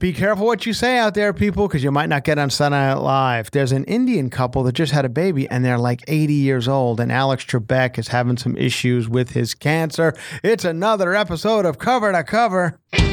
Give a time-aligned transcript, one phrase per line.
[0.00, 2.78] Be careful what you say out there, people, because you might not get on Sunday
[2.78, 3.50] Night Live.
[3.50, 7.00] There's an Indian couple that just had a baby and they're like 80 years old,
[7.00, 10.14] and Alex Trebek is having some issues with his cancer.
[10.42, 12.80] It's another episode of Cover to Cover.
[12.92, 13.10] Cover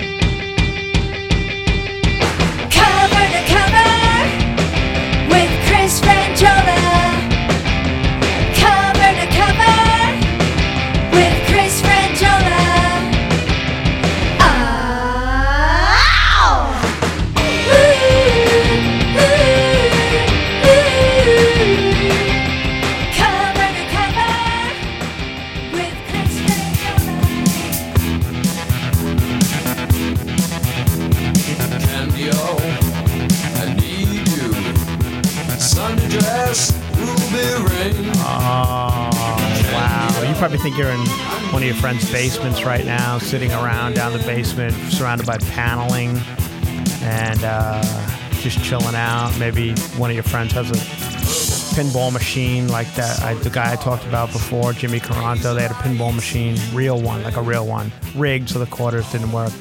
[3.33, 3.89] to cover
[5.27, 6.16] with Chris Franjola.
[40.37, 40.99] Probably think you're in
[41.51, 46.15] one of your friend's basements right now, sitting around down the basement, surrounded by paneling
[47.01, 47.81] and uh,
[48.33, 49.35] just chilling out.
[49.39, 50.75] Maybe one of your friends has a
[51.75, 53.19] pinball machine like that.
[53.23, 57.01] I, the guy I talked about before, Jimmy Caranto, they had a pinball machine, real
[57.01, 59.51] one, like a real one, rigged so the quarters didn't work.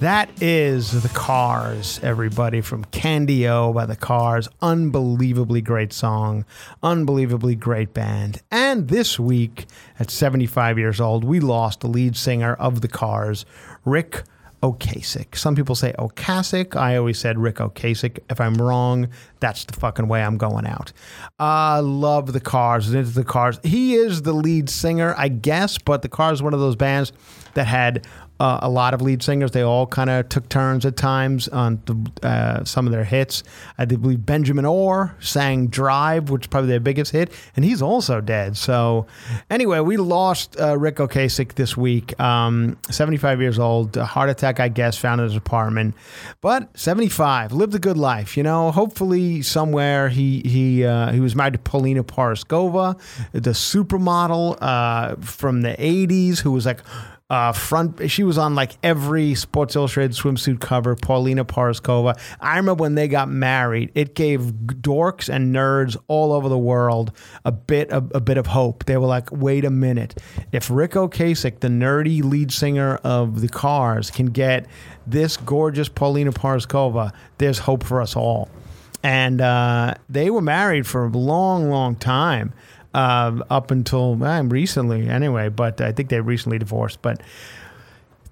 [0.00, 4.48] That is The Cars, everybody, from Candy-O by The Cars.
[4.62, 6.46] Unbelievably great song,
[6.82, 8.40] unbelievably great band.
[8.50, 9.66] And this week,
[9.98, 13.44] at 75 years old, we lost the lead singer of The Cars,
[13.84, 14.22] Ric
[14.62, 15.36] Ocasek.
[15.36, 16.76] Some people say Ocasek.
[16.76, 18.20] I always said Ric Ocasek.
[18.30, 19.08] If I'm wrong,
[19.38, 20.94] that's the fucking way I'm going out.
[21.38, 22.92] I love the Cars.
[22.94, 23.60] Into the Cars.
[23.62, 27.12] He is the lead singer, I guess, but the Cars is one of those bands
[27.52, 28.06] that had
[28.40, 29.50] uh, a lot of lead singers.
[29.50, 33.44] They all kind of took turns at times on the, uh, some of their hits.
[33.76, 38.22] I believe Benjamin Orr sang "Drive," which is probably their biggest hit, and he's also
[38.22, 38.56] dead.
[38.56, 39.06] So,
[39.50, 42.18] anyway, we lost uh, Ric Ocasek this week.
[42.18, 45.94] Um, 75 years old, heart attack, I guess, found in his apartment,
[46.40, 48.38] but 75, lived a good life.
[48.38, 52.98] You know, hopefully somewhere he he uh, he was married to Paulina Porizkova,
[53.32, 56.80] the supermodel uh, from the 80s, who was like
[57.30, 58.10] uh, front.
[58.10, 60.96] She was on like every Sports Illustrated swimsuit cover.
[60.96, 62.18] Paulina Porizkova.
[62.40, 63.92] I remember when they got married.
[63.94, 67.12] It gave dorks and nerds all over the world
[67.44, 68.84] a bit a, a bit of hope.
[68.86, 70.20] They were like, "Wait a minute!
[70.50, 74.66] If Ric Ocasek, the nerdy lead singer of the Cars, can get
[75.06, 78.50] this gorgeous Paulina Porizkova, there's hope for us all."
[79.02, 82.52] And uh, they were married for a long, long time
[82.94, 85.48] um, up until uh, recently, anyway.
[85.48, 87.00] But I think they recently divorced.
[87.02, 87.20] But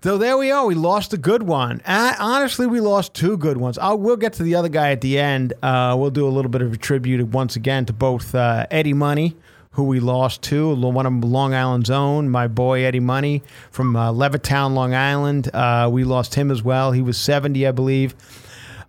[0.03, 0.65] so there we are.
[0.67, 1.81] We lost a good one.
[1.87, 3.79] Honestly, we lost two good ones.
[3.79, 5.55] I'll, we'll get to the other guy at the end.
[5.63, 8.93] Uh, we'll do a little bit of a tribute once again to both uh, Eddie
[8.93, 9.37] Money,
[9.73, 14.13] who we lost to, one of Long Island's own, my boy Eddie Money from uh,
[14.13, 15.51] Levittown, Long Island.
[15.53, 16.93] Uh, we lost him as well.
[16.93, 18.15] He was 70, I believe.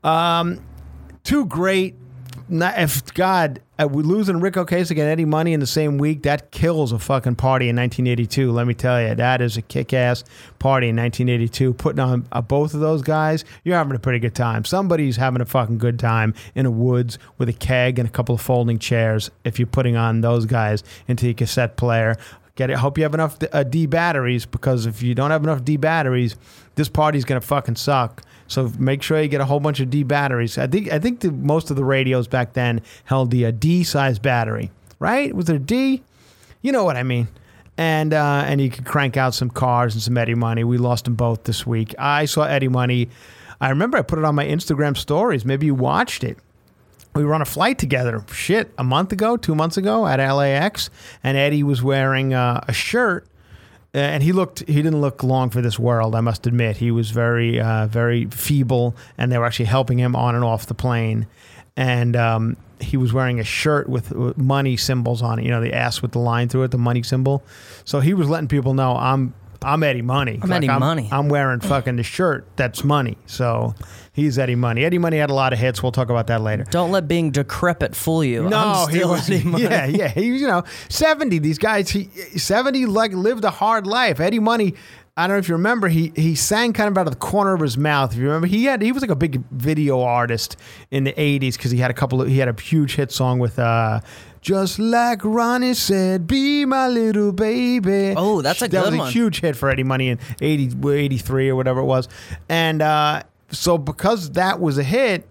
[0.03, 0.61] Um,
[1.23, 1.95] two great.
[2.47, 6.23] not- If God, uh, we losing Ric Ocasek and Eddie Money in the same week,
[6.23, 8.51] that kills a fucking party in 1982.
[8.51, 10.23] Let me tell you, that is a kick-ass
[10.59, 11.73] party in 1982.
[11.75, 14.65] Putting on uh, both of those guys, you're having a pretty good time.
[14.65, 18.35] Somebody's having a fucking good time in the woods with a keg and a couple
[18.35, 19.31] of folding chairs.
[19.45, 22.17] If you're putting on those guys into your cassette player,
[22.55, 22.77] get it.
[22.77, 26.35] Hope you have enough uh, D batteries because if you don't have enough D batteries,
[26.75, 28.23] this party's gonna fucking suck.
[28.49, 30.57] So make sure you get a whole bunch of D batteries.
[30.57, 33.83] I think I think the, most of the radios back then held the uh, D
[33.83, 35.33] size battery, right?
[35.33, 36.03] Was there D?
[36.61, 37.29] You know what I mean.
[37.77, 40.65] And uh, and you could crank out some cars and some Eddie Money.
[40.65, 41.95] We lost them both this week.
[41.97, 43.07] I saw Eddie Money.
[43.61, 45.45] I remember I put it on my Instagram stories.
[45.45, 46.37] Maybe you watched it
[47.15, 48.23] we were on a flight together.
[48.31, 50.89] Shit, a month ago, two months ago at LAX,
[51.23, 53.27] and Eddie was wearing uh, a shirt,
[53.93, 54.59] and he looked.
[54.67, 56.15] He didn't look long for this world.
[56.15, 60.15] I must admit, he was very, uh, very feeble, and they were actually helping him
[60.15, 61.27] on and off the plane,
[61.75, 62.15] and.
[62.15, 65.73] Um, he was wearing a shirt with with money symbols on it, you know, the
[65.73, 67.43] ass with the line through it, the money symbol.
[67.83, 70.39] So he was letting people know I'm I'm Eddie Money.
[70.41, 71.09] I'm Eddie Money.
[71.11, 73.17] I'm wearing fucking the shirt that's money.
[73.25, 73.75] So
[74.19, 74.83] he's Eddie Money.
[74.83, 75.81] Eddie Money had a lot of hits.
[75.81, 76.65] We'll talk about that later.
[76.65, 78.49] Don't let being decrepit fool you.
[78.49, 79.29] No, I'm he was.
[79.29, 79.63] Eddie Money.
[79.63, 80.07] Yeah, yeah.
[80.09, 81.39] He was, you know, seventy.
[81.39, 82.05] These guys, he
[82.37, 84.19] seventy, like lived a hard life.
[84.19, 84.75] Eddie Money.
[85.17, 85.89] I don't know if you remember.
[85.89, 88.13] He he sang kind of out of the corner of his mouth.
[88.13, 90.55] If you remember, he had he was like a big video artist
[90.91, 93.39] in the '80s because he had a couple of he had a huge hit song
[93.39, 93.59] with.
[93.59, 94.01] uh
[94.41, 98.13] just like Ronnie said, be my little baby.
[98.15, 99.07] Oh, that's a that good was one.
[99.09, 102.07] a huge hit for Eddie Money in 80, 83 or whatever it was.
[102.47, 105.27] And uh, so because that was a hit,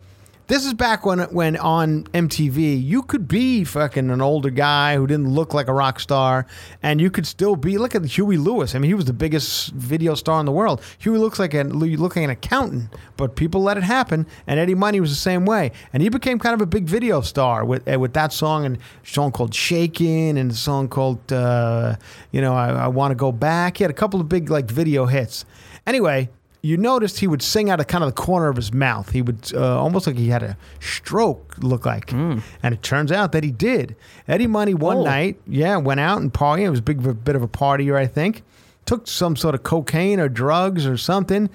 [0.48, 5.06] this is back when when on MTV you could be fucking an older guy who
[5.06, 6.46] didn't look like a rock star,
[6.82, 7.76] and you could still be.
[7.76, 8.74] Look at Huey Lewis.
[8.74, 10.80] I mean, he was the biggest video star in the world.
[11.00, 14.26] Huey looks like an you look like an accountant, but people let it happen.
[14.46, 17.20] And Eddie Money was the same way, and he became kind of a big video
[17.20, 21.96] star with uh, with that song and song called "Shaking" and a song called uh,
[22.32, 23.76] you know I, I want to go back.
[23.76, 25.44] He had a couple of big like video hits.
[25.86, 26.30] Anyway,
[26.68, 29.10] you noticed he would sing out of kind of the corner of his mouth.
[29.10, 32.12] He would uh, almost like he had a stroke, look like.
[32.12, 33.96] And it turns out that he did.
[34.26, 35.04] Eddie Money one Oh.
[35.04, 36.64] night, yeah, went out and partying.
[36.66, 38.42] It was a big a bit of a partier, I think.
[38.84, 41.48] Took some sort of cocaine or drugs or something.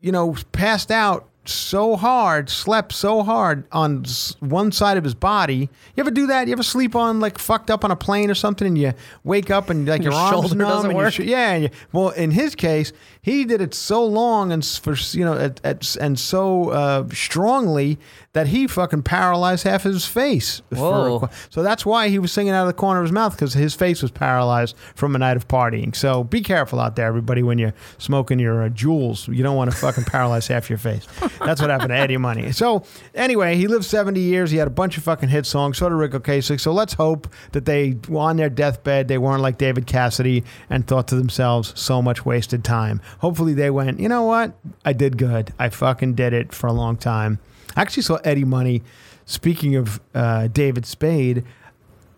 [0.00, 4.04] You know, passed out so hard, slept so hard on
[4.40, 5.68] one side of his body.
[5.96, 6.46] You ever do that?
[6.46, 8.92] You ever sleep on like fucked up on a plane or something, and you
[9.24, 11.12] wake up and like Your your, arms shoulder numb doesn't and work?
[11.12, 12.92] sh- yeah, and you, well, in his case,
[13.22, 17.98] he did it so long and for you know, at, at, and so uh, strongly
[18.34, 20.60] that he fucking paralyzed half his face.
[20.70, 21.28] for a Whoa.
[21.50, 23.74] so that's why he was singing out of the corner of his mouth because his
[23.74, 25.94] face was paralyzed from a night of partying.
[25.94, 29.28] So be careful out there, everybody, when you're smoking your uh, Juuls.
[29.34, 31.06] You don't want to fucking paralyze half your face.
[31.38, 32.50] That's what happened to Eddie Money.
[32.50, 32.84] So
[33.14, 34.50] anyway, he lived 70 years.
[34.50, 35.78] He had a bunch of fucking hit songs.
[35.78, 36.60] So did Ric Ocasek.
[36.60, 41.06] So let's hope that they, on their deathbed, they weren't like David Cassidy and thought
[41.08, 43.00] to themselves, so much wasted time.
[43.20, 44.54] Hopefully they went, you know what?
[44.84, 45.52] I did good.
[45.56, 47.38] I fucking did it for a long time.
[47.76, 48.82] I actually saw Eddie Money.
[49.26, 51.44] Speaking of uh, David Spade,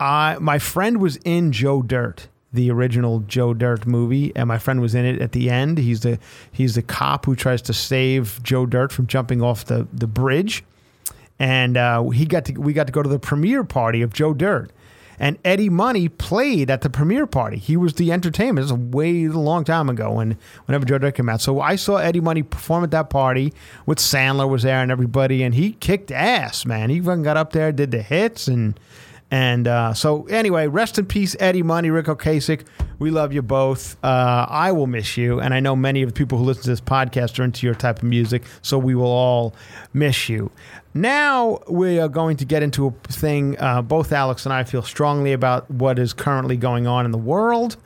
[0.00, 4.80] I my friend was in Joe Dirt, the original Joe Dirt movie, and my friend
[4.80, 5.78] was in it at the end.
[5.78, 6.18] He's the
[6.50, 10.64] he's the cop who tries to save Joe Dirt from jumping off the the bridge,
[11.38, 14.34] and uh, he got to we got to go to the premiere party of Joe
[14.34, 14.70] Dirt.
[15.18, 17.56] And Eddie Money played at the premiere party.
[17.56, 18.64] He was the entertainment.
[18.64, 20.36] Was way a long time ago when
[20.66, 21.40] whenever Joe Dirt came out.
[21.40, 23.52] So I saw Eddie Money perform at that party
[23.86, 26.90] with Sandler was there and everybody, and he kicked ass, man.
[26.90, 28.78] He fucking got up there, did the hits, and
[29.30, 32.64] and uh, so anyway, rest in peace, Eddie Money, Ric Ocasek.
[32.98, 33.96] We love you both.
[34.04, 36.70] Uh, I will miss you, and I know many of the people who listen to
[36.70, 39.54] this podcast are into your type of music, so we will all
[39.92, 40.50] miss you.
[40.94, 43.58] Now we are going to get into a thing.
[43.58, 47.18] Uh, both Alex and I feel strongly about what is currently going on in the
[47.18, 47.76] world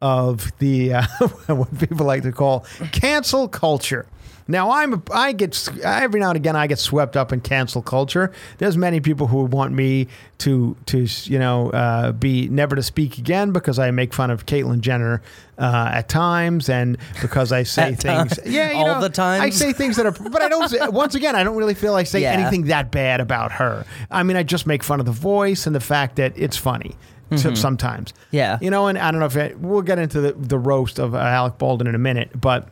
[0.00, 1.06] of the uh,
[1.48, 4.06] what people like to call cancel culture.
[4.46, 8.30] Now I'm I get every now and again I get swept up in cancel culture.
[8.58, 10.08] There's many people who want me
[10.38, 14.44] to to you know uh, be never to speak again because I make fun of
[14.44, 15.22] Caitlyn Jenner
[15.58, 18.38] uh, at times and because I say things times.
[18.44, 21.14] yeah All know, the time I say things that are but I don't say, once
[21.14, 22.32] again I don't really feel I say Yeah.
[22.32, 23.86] anything that bad about her.
[24.10, 26.96] I mean I just make fun of the voice and the fact that it's funny.
[27.36, 28.36] Sometimes, Mm-hmm.
[28.36, 28.58] Yeah.
[28.60, 31.14] you know, and I don't know if it, we'll get into the, the roast of
[31.16, 32.68] uh, Alec Baldwin in a minute, but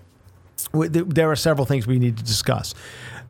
[0.73, 2.75] there are several things we need to discuss.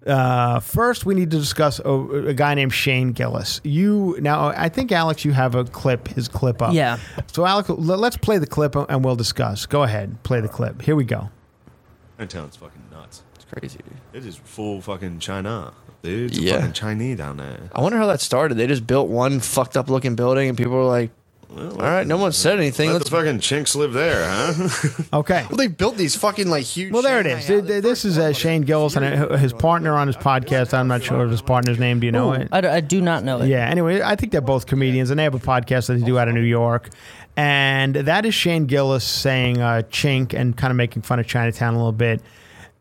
[0.07, 3.61] Uh, first, we need to discuss a, a guy named Shane Gillis.
[3.63, 6.75] You now, I think Alex, you have a clip, his clip up.
[6.75, 6.99] Yeah.
[7.29, 9.65] So, Alex, l- let's play the clip and we'll discuss.
[9.67, 10.83] Go ahead, play the clip.
[10.83, 11.31] Here we go.
[12.17, 13.23] That town's fucking nuts.
[13.37, 13.79] It's crazy.
[13.79, 14.23] dude.
[14.25, 15.73] It is full fucking China.
[16.03, 16.31] dude.
[16.33, 16.57] It's Yeah.
[16.59, 17.71] fucking Chinese down there.
[17.73, 18.57] I wonder how that started.
[18.57, 21.13] They just built one fucked up looking building, and people were like,
[21.59, 24.69] "All right, no one said anything." Let Let's the fucking chinks live there, huh?
[25.13, 25.45] Okay.
[25.49, 26.93] Well, they built these fucking like huge.
[26.93, 27.45] Well, there it is.
[27.45, 27.69] Shanghai is.
[27.69, 30.73] Th- This is uh, Shane Gillis and uh, his partner on his podcast.
[30.75, 32.01] I'm not sure of his partner's name.
[32.01, 32.49] Do you know it?
[32.53, 33.49] I, d- I do not know it.
[33.49, 33.69] Yeah.
[33.69, 36.29] Anyway, I think they're both comedians, and they have a podcast that they do out
[36.29, 36.89] of New York.
[37.37, 41.75] And that is Shane Gillis saying uh, "chink" and kind of making fun of Chinatown
[41.75, 42.21] a little bit.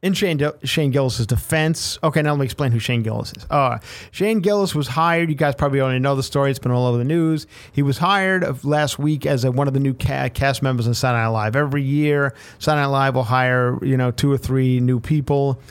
[0.01, 3.45] In Shane, Shane Gillis' defense, okay, now let me explain who Shane Gillis is.
[3.51, 3.77] Uh,
[4.09, 5.29] Shane Gillis was hired.
[5.29, 6.49] You guys probably already know the story.
[6.49, 7.45] It's been all over the news.
[7.71, 10.87] He was hired of last week as a, one of the new ca- cast members
[10.87, 11.55] in Saturday Night Live.
[11.55, 15.61] Every year, Saturday Night Live will hire you know two or three new people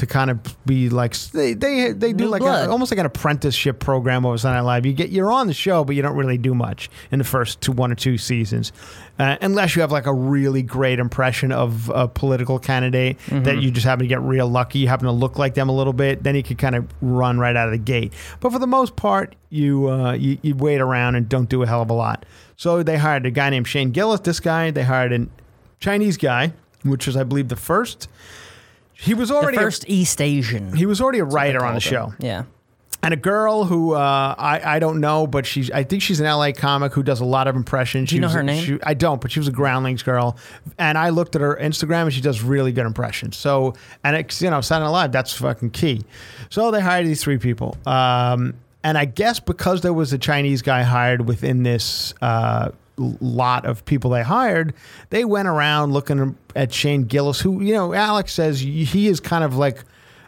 [0.00, 3.04] to kind of be like they they, they do New like a, almost like an
[3.04, 4.86] apprenticeship program over Saturday Night Live.
[4.86, 7.60] You get you're on the show, but you don't really do much in the first
[7.60, 8.72] two one or two seasons,
[9.18, 13.70] uh, unless you have like a really great impression of a political candidate that you
[13.70, 14.78] just happen to get real lucky.
[14.78, 17.38] You happen to look like them a little bit, then you can kind of run
[17.38, 18.14] right out of the gate.
[18.40, 21.66] But for the most part, you uh, you, you wait around and don't do a
[21.66, 22.24] hell of a lot.
[22.56, 24.20] So they hired a guy named Shane Gillis.
[24.20, 25.26] This guy they hired a
[25.78, 26.54] Chinese guy,
[26.84, 28.08] which was I believe the first.
[29.00, 30.72] He was The already a- first East Asian.
[30.74, 32.12] he was already a writer on the show.
[32.18, 32.44] Yeah.
[33.02, 36.26] and a girl who uh, I I don't know, but she's I think she's an
[36.26, 38.10] LA comic who does a lot of impressions.
[38.10, 38.62] Do you She know was- her name?
[38.64, 40.36] she- I don't, but she was a Groundlings girl,
[40.78, 43.36] and I looked at her Instagram and she does really good impressions.
[43.38, 43.72] So
[44.04, 46.04] and it's you know Saturday Night Live that's fucking key.
[46.50, 48.52] So they hired these three people, um,
[48.84, 52.12] and I guess because there was a Chinese guy hired within this.
[52.20, 52.70] Uh,
[53.20, 54.74] lot of people they hired
[55.10, 59.44] they went around looking at shane gillis who you know alex says he is kind
[59.44, 59.84] of like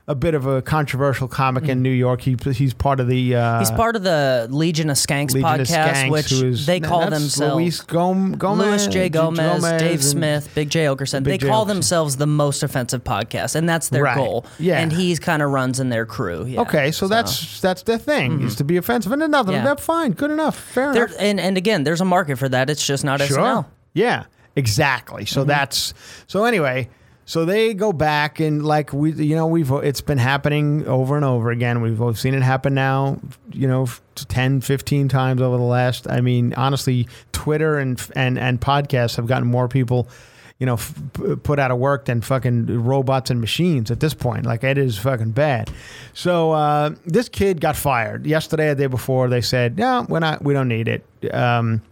[0.09, 2.23] a bit of a controversial comic in New York.
[2.23, 3.59] He he's part of the uh, Mm-hmm.
[3.61, 7.09] He's part of the Legion of Skanks Legion of podcast, Skanks, which is- they call
[7.09, 9.09] themselves Luis Gom- Gomez, Luis J.
[9.09, 10.87] Gomez, Dave Smith, Big J.
[10.87, 11.23] Oakerson.
[11.23, 11.49] Big they J.
[11.49, 11.69] call Oakerson.
[11.69, 14.17] themselves the most offensive podcast, and that's their Right.
[14.17, 14.45] goal.
[14.59, 14.81] Yeah.
[14.81, 16.47] And he's kind of runs in their crew.
[16.47, 16.63] Yeah.
[16.63, 19.63] Okay, so, that's that's their thing is to be offensive, and another Yeah.
[19.65, 21.17] that's fine, good enough, fair There, enough.
[21.21, 22.69] and, and again, there's a market for that.
[22.71, 23.67] It's just not SNL.
[23.95, 24.25] Yeah,
[24.57, 25.23] exactly.
[25.25, 25.35] Mm-hmm.
[25.35, 25.95] So that's
[26.27, 26.89] so anyway.
[27.25, 31.25] So they go back and like we, you know, we've it's been happening over and
[31.25, 31.81] over again.
[31.81, 33.19] We've seen it happen now,
[33.53, 33.87] you know,
[34.17, 36.11] 10, 15 times over the last.
[36.11, 40.09] I mean, honestly, Twitter and and and podcasts have gotten more people.
[40.59, 40.95] You know, f-
[41.43, 44.47] put out of work than fucking robots and machines at this point.
[44.47, 45.71] Like it is fucking bad.
[46.15, 49.29] So uh, this kid got fired yesterday, or the day before.
[49.29, 50.45] They said, "No, we're not.
[50.45, 51.83] We don't need it." Um,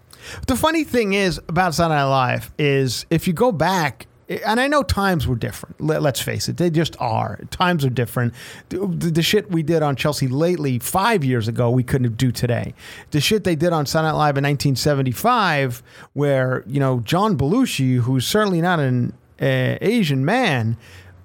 [0.46, 4.68] the funny thing is about Saturday Night Live is if you go back, and I
[4.68, 5.80] know times were different.
[5.80, 7.40] Let, us face it, they just are.
[7.50, 8.32] Times are different.
[8.68, 12.74] The, the shit we did on Chelsea lately five years ago, we couldn't do today.
[13.10, 15.82] The shit they did on Saturday Night Live in 1975,
[16.12, 20.76] where you know John Belushi, who's certainly not an uh, Asian man,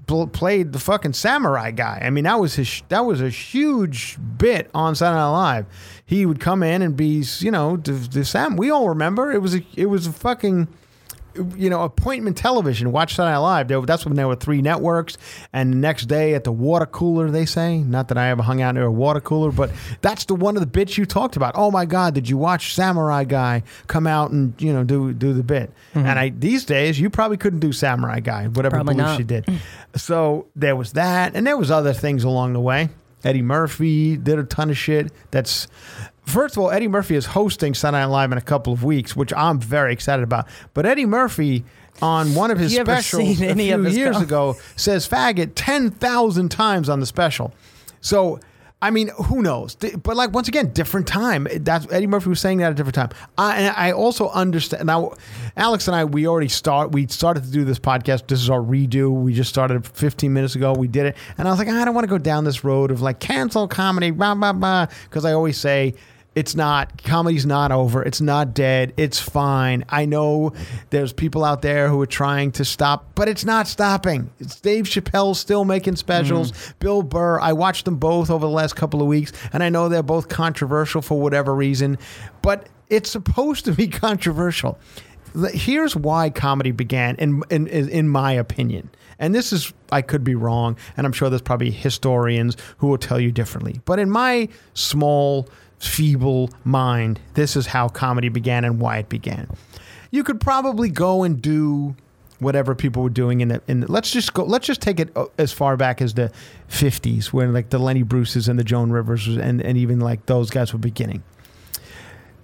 [0.07, 2.01] pl- played the fucking samurai guy.
[2.03, 2.81] I mean, that was his.
[2.89, 5.65] That was a huge bit on Saturday Night Live.
[6.05, 8.57] He would come in and be, you know, the, the Sam.
[8.57, 9.65] We all remember it was a.
[9.75, 10.67] It was a fucking.
[11.57, 12.91] You know, appointment television.
[12.91, 13.85] Watch Saturday Night Live.
[13.85, 15.17] That's when there were three networks,
[15.51, 17.79] and the next day at the water cooler, they say.
[17.79, 20.61] Not that I ever hung out near a water cooler, but that's the one of
[20.61, 21.53] the bits you talked about.
[21.57, 25.33] Oh my God, did you watch Samurai Guy come out and you know do do
[25.33, 25.71] the bit?
[25.93, 26.05] Mm-hmm.
[26.05, 29.25] And I these days you probably couldn't do Samurai Guy, whatever Probably not.
[29.27, 29.45] did.
[29.95, 32.89] So there was that, and there was other things along the way.
[33.23, 35.11] Eddie Murphy did a ton of shit.
[35.31, 35.67] That's
[36.25, 39.15] first of all, Eddie Murphy is hosting Saturday Night Live in a couple of weeks,
[39.15, 40.47] which I'm very excited about.
[40.73, 41.63] But Eddie Murphy
[42.01, 46.99] on one of his specials a few years ago says faggot ten thousand times on
[46.99, 47.53] the special.
[48.01, 48.39] So.
[48.81, 49.73] I mean, who knows?
[49.75, 51.47] But like once again, different time.
[51.61, 53.09] That's Eddie Murphy was saying that at a different time.
[53.35, 55.13] I, and I also understand now.
[55.57, 56.91] Alex and I, we already start.
[56.91, 58.27] We started to do this podcast.
[58.27, 59.09] This is our redo.
[59.09, 60.73] We just started 15 minutes ago.
[60.73, 62.91] We did it, and I was like, I don't want to go down this road
[62.91, 64.87] of like cancel comedy, blah blah blah.
[65.05, 65.95] Because I always say
[66.35, 68.03] it's not comedy's not over.
[68.03, 68.93] It's not dead.
[68.97, 69.85] It's fine.
[69.89, 70.53] I know
[70.89, 74.29] there's people out there who are trying to stop but it's not stopping.
[74.39, 76.51] It's dave chappelle's still making specials.
[76.51, 76.79] Mm.
[76.79, 79.89] Bill burr i watched them both over the last couple of weeks and i know
[79.89, 81.97] they're both controversial for whatever reason
[82.41, 84.77] but it's supposed to be controversial.
[85.51, 88.89] Here's why comedy began in, in in my opinion
[89.19, 92.97] and this is i could be wrong and i'm sure there's probably historians who will
[92.97, 97.19] tell you differently but in my small feeble mind.
[97.33, 99.49] This is how comedy began and why it began.
[100.11, 101.95] You could probably go and do
[102.39, 105.09] whatever people were doing in the, in the let's just go let's just take it
[105.15, 106.29] uh, as far back as the
[106.69, 110.49] 50s when like the lenny bruces and the joan rivers and, and even like those
[110.49, 111.23] guys were beginning.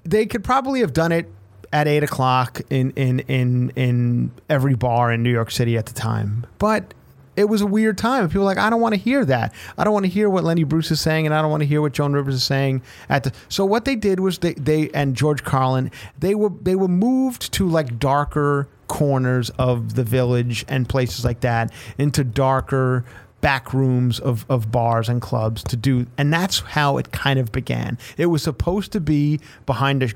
[0.04, 1.30] They could probably have done it
[1.74, 5.94] at eight o'clock in in in in every bar in New York City at the
[5.94, 6.46] time.
[6.58, 6.94] But
[7.36, 8.28] it was a weird time.
[8.28, 9.54] People were like, I don't want to hear that.
[9.78, 11.68] I don't want to hear what Lenny Bruce is saying, and I don't want to
[11.68, 12.82] hear what Joan Rivers is saying.
[13.10, 16.76] At the so what they did was they they and George Carlin they were they
[16.76, 23.06] were moved to like darker corners of the village and places like that into darker
[23.40, 27.54] back rooms of, of bars and clubs to do and that's how it kind of
[27.54, 30.10] began it was supposed to be behind a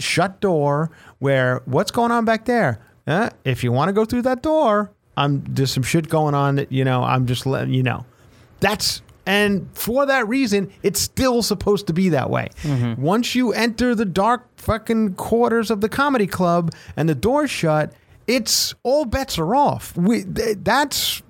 [0.00, 4.22] shut door where what's going on back there uh, if you want to go through
[4.22, 7.82] that door i'm there's some shit going on that you know i'm just letting you
[7.82, 8.04] know.
[8.60, 12.48] That's and for that reason it's still supposed to be that way.
[12.62, 13.00] Mm-hmm.
[13.00, 17.92] Once you enter the dark fucking quarters of the comedy club and the door's shut
[18.26, 19.96] it's all bets are off.
[19.96, 21.21] We th- that's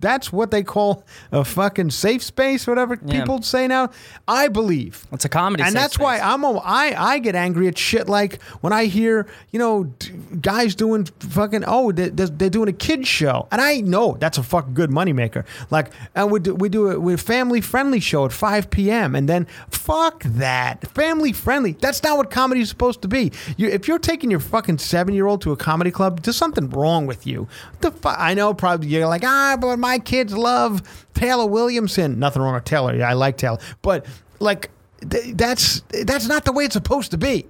[0.00, 3.20] that's what they call a fucking safe space whatever Yeah.
[3.20, 3.90] people say now.
[4.26, 5.06] I believe.
[5.12, 6.18] It's a comedy and that's why.
[6.18, 10.10] I'm a, I I get angry at shit like when I hear you know d-
[10.40, 13.48] guys doing fucking oh they, they're, doing a kids show.
[13.50, 15.44] And I know that's a fucking good moneymaker.
[15.70, 19.14] Like and we do we do a we family friendly show at 5 p.m.
[19.14, 20.86] and then fuck that.
[20.88, 21.72] Family friendly.
[21.72, 23.32] That's not what comedy is supposed to be.
[23.56, 26.68] You if you're taking your fucking seven year old to a comedy club there's something
[26.70, 27.48] wrong with you.
[27.72, 30.82] What the fu- I know probably you're like ah but my kids love
[31.14, 34.06] Taylor Williamson nothing wrong with Taylor yeah I like Taylor but
[34.40, 34.70] like
[35.08, 37.46] th- that's that's not the way it's supposed to be.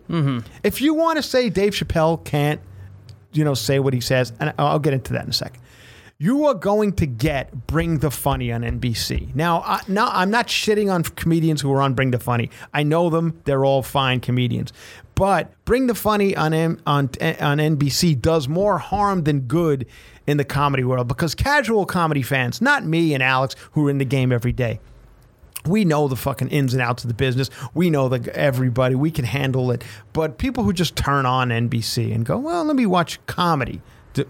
[0.62, 2.60] If you want to say Dave Chappelle can't,
[3.32, 5.60] you know, say what he says, and I'll get into that in a second.
[6.20, 9.32] You are going to get Bring the Funny on NBC.
[9.36, 12.50] Now, I, now I'm not shitting on comedians who are on Bring the Funny.
[12.74, 14.72] I know them; they're all fine comedians.
[15.14, 17.08] But Bring the Funny on on on
[17.58, 19.86] NBC does more harm than good
[20.28, 23.96] in the comedy world because casual comedy fans, not me and Alex, who are in
[23.96, 24.78] the game every day,
[25.64, 27.48] we know the fucking ins and outs of the business.
[27.72, 28.94] We know the everybody.
[28.94, 29.82] We can handle it.
[30.12, 33.80] But people who just turn on NBC and go, well, let me watch comedy,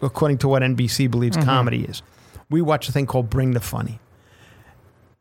[0.01, 1.47] according to what NBC believes mm-hmm.
[1.47, 2.03] comedy is.
[2.49, 3.99] We watch a thing called Bring the Funny,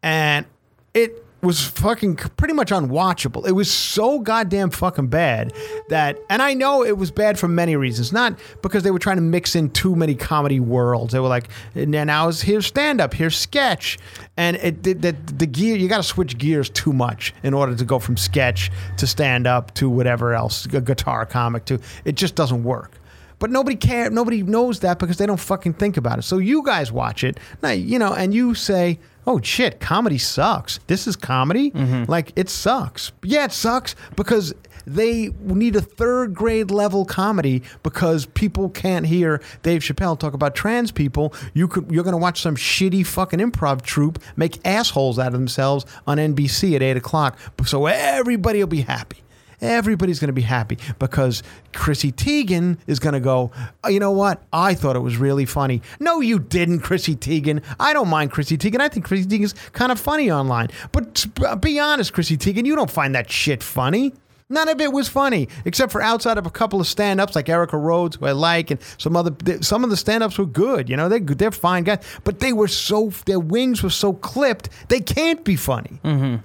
[0.04, 0.46] and
[0.94, 3.48] it was fucking pretty much unwatchable.
[3.48, 5.54] It was so goddamn fucking bad
[5.90, 8.12] that, and I know it was bad for many reasons.
[8.12, 11.14] Not because they were trying to mix in too many comedy worlds.
[11.14, 13.98] They were like, now here's stand up, here's sketch,
[14.36, 15.78] and it did that the gear.
[15.78, 19.48] You got to switch gears too much in order to go from sketch to stand
[19.48, 21.80] up to whatever else, a guitar comic to.
[22.04, 22.92] It just doesn't work.
[23.40, 24.10] But nobody care.
[24.10, 26.24] Nobody knows that because they don't fucking think about it.
[26.24, 30.80] So you guys watch it, now, you know, and you say, "Oh shit, comedy sucks.
[30.88, 31.72] This is comedy.
[31.72, 32.10] Mm-hmm.
[32.10, 33.12] Like it sucks.
[33.24, 34.54] Yeah, it sucks because."
[34.90, 40.56] They need a third grade level comedy because people can't hear Dave Chappelle talk about
[40.56, 41.34] trans people.
[41.54, 45.86] You could you're gonna watch some shitty fucking improv troupe make assholes out of themselves
[46.08, 47.38] on NBC at eight o'clock.
[47.66, 49.18] So everybody will be happy.
[49.62, 51.42] Everybody's going to be happy because
[51.74, 53.52] Chrissy Teigen is going to go,
[53.84, 54.44] "Oh, you know what?
[54.54, 55.82] I thought it was really funny.
[56.00, 57.64] No, you didn't, Chrissy Teigen.
[57.80, 58.80] I don't mind Chrissy Teigen.
[58.82, 60.70] I think Chrissy Teigen's kind of funny online.
[60.92, 61.26] But
[61.62, 64.14] be honest, Chrissy Teigen, you don't find that shit funny.
[64.50, 67.78] None of it was funny, except for outside of a couple of stand-ups like Erica
[67.78, 69.36] Rhodes, who I like, and some other.
[69.62, 70.88] Some of the stand-ups were good.
[70.90, 74.70] You know, they they're fine guys, but they were so their wings were so clipped,
[74.88, 76.00] they can't be funny.
[76.04, 76.36] Mm-hmm.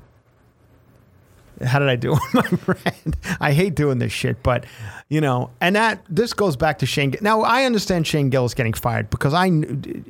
[1.65, 3.17] How did I do, my friend?
[3.41, 4.65] I hate doing this shit, but
[5.09, 7.15] you know, and that this goes back to Shane.
[7.21, 9.51] Now I understand Shane Gillis getting fired because I,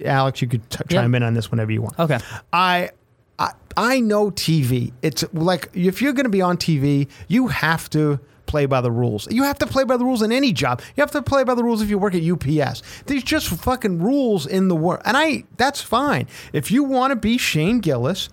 [0.04, 1.16] Alex, you could t- chime Yeah.
[1.18, 1.98] in on this whenever you want.
[1.98, 2.18] Okay.
[2.52, 2.90] I.
[3.38, 4.92] I, I know TV.
[5.00, 8.90] It's like if you're going to be on TV, you have to play by the
[8.90, 9.26] rules.
[9.32, 10.80] You have to play by the rules in any job.
[10.94, 12.82] You have to play by the rules if you work at UPS.
[13.06, 15.00] There's just fucking rules in the world.
[15.06, 16.28] And I that's fine.
[16.52, 18.28] If you want to be Shane Gillis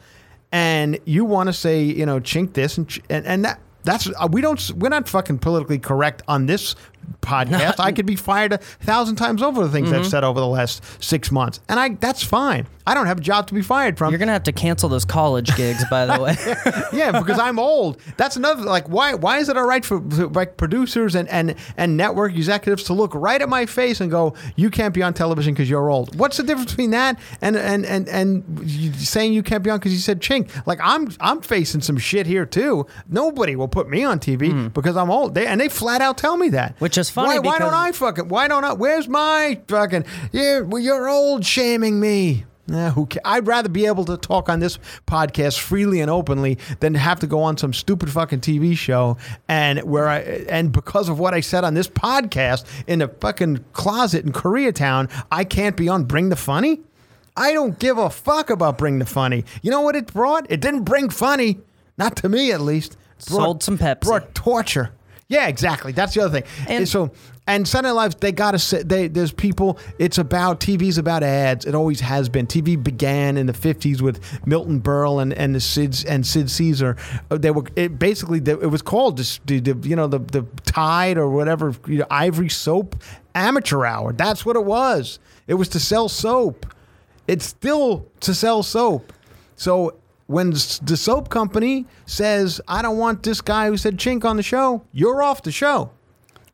[0.52, 4.08] and you want to say, you know, chink this and ch- and, and that that's
[4.08, 6.76] uh, we don't we're not fucking politically correct on this
[7.22, 7.80] podcast.
[7.80, 10.10] I could be fired a thousand times over the things I've mm-hmm.
[10.10, 12.68] said over the last six months, and I that's fine.
[12.88, 14.12] I don't have a job to be fired from.
[14.12, 16.36] You're gonna have to cancel those college gigs, by the way.
[16.98, 18.02] yeah, because I'm old.
[18.18, 21.96] That's another like why why is it all right for like producers and and and
[21.96, 25.54] network executives to look right at my face and go, "You can't be on television
[25.54, 29.64] because you're old." What's the difference between that and and and and saying you can't
[29.64, 30.50] be on because you said chink?
[30.66, 32.88] Like I'm I'm facing some shit here too.
[33.08, 34.74] Nobody will put me on TV mm.
[34.74, 35.36] because I'm old.
[35.36, 36.76] They and they flat out tell me that.
[36.80, 38.74] Which is funny Why, why don't I fucking why don't I?
[38.74, 42.46] Where's my fucking you're you're old shaming me.
[42.70, 46.94] Who ca- I'd rather be able to talk on this podcast freely and openly than
[46.94, 51.18] have to go on some stupid fucking TV show and where I and because of
[51.18, 55.90] what I said on this podcast in a fucking closet in Koreatown, I can't be
[55.90, 56.82] on Bring the Funny.
[57.36, 59.46] I don't give a fuck about Bring the Funny.
[59.64, 60.46] You know what it brought?
[60.52, 61.58] It didn't bring funny,
[61.98, 62.98] not to me at least.
[63.30, 64.02] Brought- Sold some Pepsi.
[64.02, 64.92] Brought torture.
[65.30, 65.92] Yeah, exactly.
[65.92, 66.52] That's the other thing.
[66.68, 67.12] And- so,
[67.46, 69.78] and Saturday Night Live, they gotta say they, there's people.
[70.00, 71.66] It's about TV's about ads.
[71.66, 72.46] It always has been.
[72.48, 76.96] TV began in the '50s with Milton Berle and and the Sid and Sid Caesar.
[77.32, 80.44] Uh, They were it basically it was called just the, the you know the the
[80.66, 82.96] Tide or whatever you know, Ivory Soap
[83.34, 84.14] Amateur Hour.
[84.14, 85.18] That's what it was.
[85.48, 86.68] It was to sell soap.
[87.28, 89.12] It's still to sell soap.
[89.56, 89.96] So
[90.30, 94.44] when the soap company says, "I don't want this guy who said chink on the
[94.44, 95.90] show," you're off the show.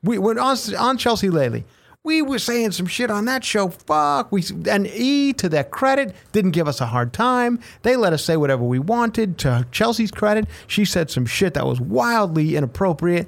[0.02, 1.66] We went on on Chelsea lately.
[2.02, 3.68] We were saying some shit on that show.
[3.68, 4.32] Fuck.
[4.32, 7.60] We and E to their credit didn't give us a hard time.
[7.82, 9.38] They let us say whatever we wanted.
[9.40, 13.28] To Chelsea's credit, she said some shit that was wildly inappropriate.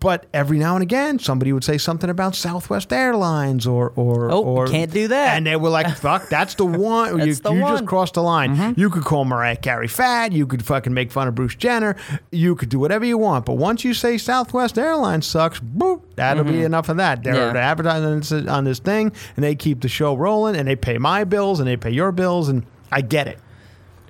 [0.00, 4.42] But every now and again, somebody would say something about Southwest Airlines or or Oh,
[4.42, 5.36] or can't do that.
[5.36, 7.68] And they were like, "Fuck, that's the one." you the you one.
[7.70, 7.76] Mm-hmm.
[7.78, 8.74] just crossed the line.
[8.76, 10.32] You could call Mariah Carey fat.
[10.32, 11.94] You could fucking make fun of Bruce Jenner.
[12.32, 13.46] You could do whatever you want.
[13.46, 17.22] But once you say Southwest Airlines sucks, boop, that'll be enough of that.
[17.22, 17.40] They're, Mm-hmm.
[17.46, 17.52] Yeah.
[17.52, 21.22] they're advertising on this thing, and they keep the show rolling, and they pay my
[21.22, 23.38] bills, and they pay your bills, and I get it.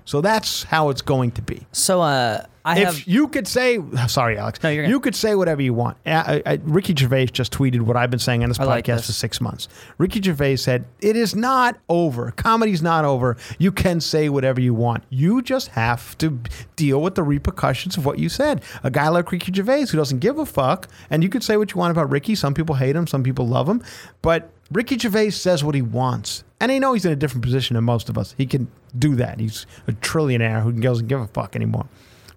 [0.06, 1.66] So that's how it's going to be.
[1.72, 3.06] So uh, I if have.
[3.06, 5.96] you could say, sorry, Alex, No, you could say whatever you want.
[6.04, 8.96] I, I, Ricky Gervais just tweeted what I've been saying on this I like podcast
[8.96, 9.06] this.
[9.06, 9.68] for six months.
[9.98, 12.32] Ricky Gervais said, "It is not over.
[12.32, 13.36] Comedy's not over.
[13.58, 15.04] You can say whatever you want.
[15.10, 16.40] You just have to
[16.74, 20.18] deal with the repercussions of what you said." A guy like Ricky Gervais who doesn't
[20.18, 22.34] give a fuck, and you could say what you want about Ricky.
[22.34, 23.80] Some people hate him, some people love him,
[24.22, 26.42] but Ricky Gervais says what he wants.
[26.60, 28.34] And I know he's in a different position than most of us.
[28.36, 29.38] He can do that.
[29.38, 31.86] He's a trillionaire who doesn't give a fuck anymore.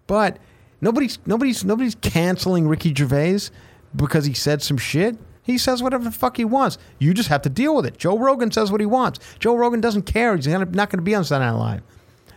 [0.10, 0.38] But
[0.82, 3.52] nobody's nobody's nobody's canceling Ricky Gervais
[3.96, 5.20] because he said some shit.
[5.44, 6.80] He says whatever the fuck he wants.
[6.98, 8.00] You just have to deal with it.
[8.00, 9.20] Joe Rogan says what he wants.
[9.38, 10.36] Joe Rogan doesn't care.
[10.36, 11.82] He's not going to be on Saturday Night Live.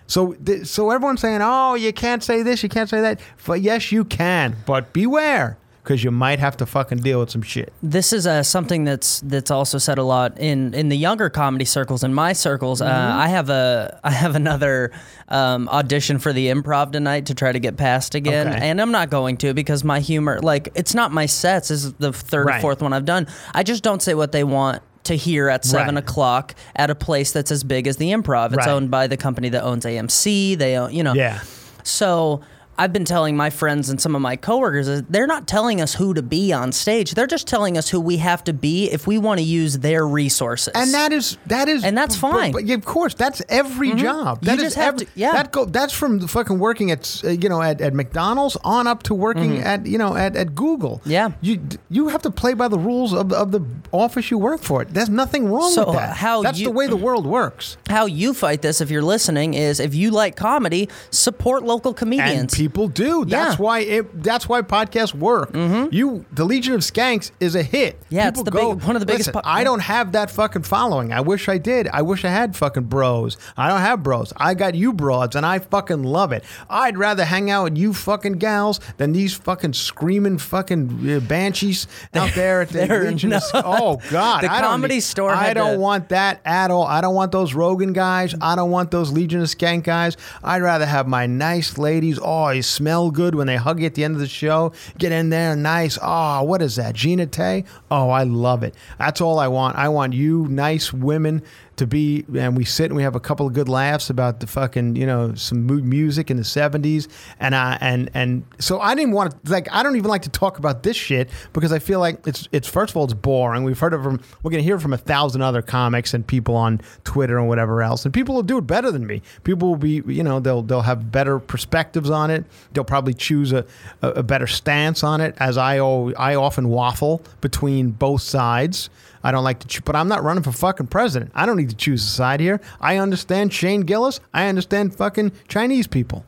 [0.06, 3.90] So, so everyone's saying, "Oh, you can't say this, you can't say that." But yes,
[3.90, 4.54] you can.
[4.66, 7.72] But beware, because you might have to fucking deal with some shit.
[7.82, 11.64] this is uh, something that's that's also said a lot in in the younger comedy
[11.64, 13.18] circles in my circles uh, Mm-hmm.
[13.20, 14.92] i have a i have another
[15.28, 18.68] um, audition for the improv tonight to try to get passed again Okay.
[18.68, 21.92] and i'm not going to because my humor like it's not my sets this is
[21.94, 22.58] the third Right.
[22.58, 25.64] or fourth one i've done i just don't say what they want to hear at
[25.64, 26.04] seven Right.
[26.04, 28.68] o'clock at a place that's as big as the improv it's Right.
[28.68, 31.40] owned by the company that owns amc they own you know Yeah.
[31.82, 32.40] so
[32.82, 35.94] I've been telling my friends and some of my coworkers is they're not telling us
[35.94, 37.12] who to be on stage.
[37.14, 40.04] They're just telling us who we have to be if we want to use their
[40.06, 40.72] resources.
[40.74, 42.32] And that is that is And that's fine.
[42.46, 42.52] Mm-hmm.
[42.52, 44.38] But, yeah, of course, that's every job.
[44.42, 45.32] You That is just have every- to- yeah.
[45.32, 48.86] That go that's from the fucking working at uh, you know at, at McDonald's on
[48.88, 50.98] up to working at you know at, at Google.
[50.98, 51.10] Mm-hmm.
[51.10, 51.30] Yeah.
[51.40, 54.60] you you have to play by the rules of the, of the office you work
[54.62, 54.84] for.
[54.84, 56.16] There's nothing wrong So with that.
[56.16, 57.76] how that's you- the way the world works.
[57.88, 62.52] how you fight this if you're listening is if you like comedy, support local comedians.
[62.72, 63.24] People do.
[63.24, 63.52] That's Yeah.
[63.54, 63.62] Mm-hmm.
[63.62, 64.22] why it.
[64.22, 65.50] That's why podcasts work.
[65.54, 68.00] You, the Legion of Skanks is a hit.
[68.08, 70.30] Yeah, it's the go, big- one of the biggest Listen, po- I don't have that
[70.30, 71.12] fucking following.
[71.12, 71.88] I wish I did.
[71.88, 73.36] I wish I had fucking bros.
[73.56, 74.32] I don't have bros.
[74.36, 76.44] I got you broads, and I fucking love it.
[76.70, 81.86] I'd rather hang out with you fucking gals than these fucking screaming fucking uh, banshees
[82.14, 83.32] out there at the Legion.
[83.34, 86.70] of no- oh God, The I don't Comedy Store I don't to- want that at
[86.70, 86.84] all.
[86.86, 88.34] I don't want those Rogan guys.
[88.40, 90.16] I don't want those Legion of Skank guys.
[90.42, 92.18] I'd rather have my nice ladies.
[92.22, 94.72] Oh, you smell good when they hug you at the end of the show.
[94.98, 95.98] Get in there, nice.
[96.00, 96.94] Oh, what is that?
[96.94, 97.64] Gina Tay?
[97.90, 98.74] Oh, I love it.
[98.98, 99.76] That's all I want.
[99.76, 101.42] I want you, nice women,
[101.76, 104.46] to be, and we sit and we have a couple of good laughs about the
[104.46, 107.08] fucking, you know, some mu- music in the '70s,
[107.40, 110.30] and I and and so I didn't want to like I don't even like to
[110.30, 113.64] talk about this shit because I feel like it's it's first of all it's boring.
[113.64, 116.80] We've heard it from we're gonna hear from a thousand other comics and people on
[117.04, 119.22] Twitter and whatever else, and people will do it better than me.
[119.44, 122.44] People will be, you know, they'll they'll have better perspectives on it.
[122.72, 123.64] They'll probably choose a,
[124.02, 125.34] a, better stance on it.
[125.38, 128.90] As I I often waffle between both sides.
[129.24, 131.30] I don't like to, cho- but I'm not running for fucking president.
[131.34, 132.60] I don't need to choose a side here.
[132.80, 134.20] I understand Shane Gillis.
[134.34, 136.24] I understand fucking Chinese people.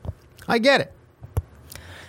[0.47, 0.91] I get it.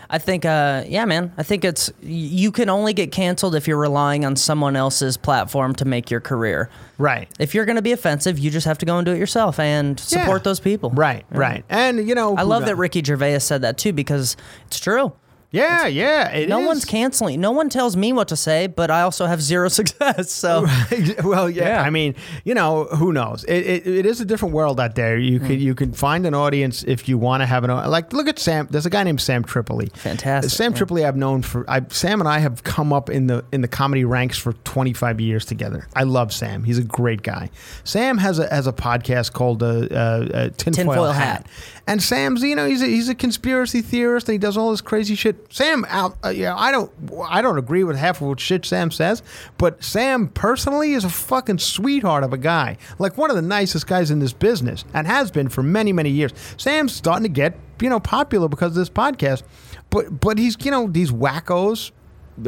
[0.09, 1.33] I think, uh, yeah, man.
[1.37, 5.75] I think it's you can only get canceled if you're relying on someone else's platform
[5.75, 6.71] to make your career.
[6.97, 7.29] Right.
[7.41, 9.59] If you're going to be offensive, you just have to go and do it yourself
[9.59, 10.45] and support Yeah.
[10.45, 10.91] those people.
[10.91, 11.65] Right, right.
[11.69, 12.69] And, you know, I love knows?
[12.69, 14.37] that Ricky Gervais said that too because
[14.69, 15.13] it's true.
[15.53, 16.29] Yeah, yeah.
[16.31, 16.67] it no is.
[16.67, 17.41] one's canceling.
[17.41, 20.31] No one tells me what to say, but I also have zero success.
[20.33, 20.67] So
[21.25, 21.83] well, yeah, Yeah.
[21.83, 23.45] I mean, you know, who knows?
[23.45, 25.17] It, it, it is a different world out there.
[25.17, 25.47] You Hmm.
[25.47, 28.13] can you can find an audience if you want to have an like.
[28.13, 28.67] Look at Sam.
[28.71, 29.91] There's a guy named Sam Tripoli.
[29.95, 30.79] Fantastic, Sam yeah.
[30.79, 31.65] Tripoli, I've known for.
[31.71, 35.21] I, Sam and I have come up in the in the comedy ranks for 25
[35.21, 35.87] years together.
[35.95, 36.65] I love Sam.
[36.65, 37.51] He's a great guy.
[37.85, 41.47] Sam has a has a podcast called uh, uh, uh, Tinfoil, Tinfoil Hat.
[41.47, 41.47] Hat.
[41.89, 44.81] And Sam's, you know, he's a, he's a conspiracy theorist and he does all this
[44.81, 45.53] crazy shit.
[45.53, 46.17] Sam out.
[46.25, 46.91] Uh, yeah, I don't.
[47.29, 49.23] I don't agree with half of what shit Sam says,
[49.57, 52.77] but Sam personally is a fucking sweetheart of a guy.
[52.99, 56.11] Like one of the nicest guys in this business, and has been for many, many
[56.11, 56.33] years.
[56.57, 59.45] Sam's starting to get you know popular because of this podcast,
[59.91, 61.93] but but he's you know these wackos.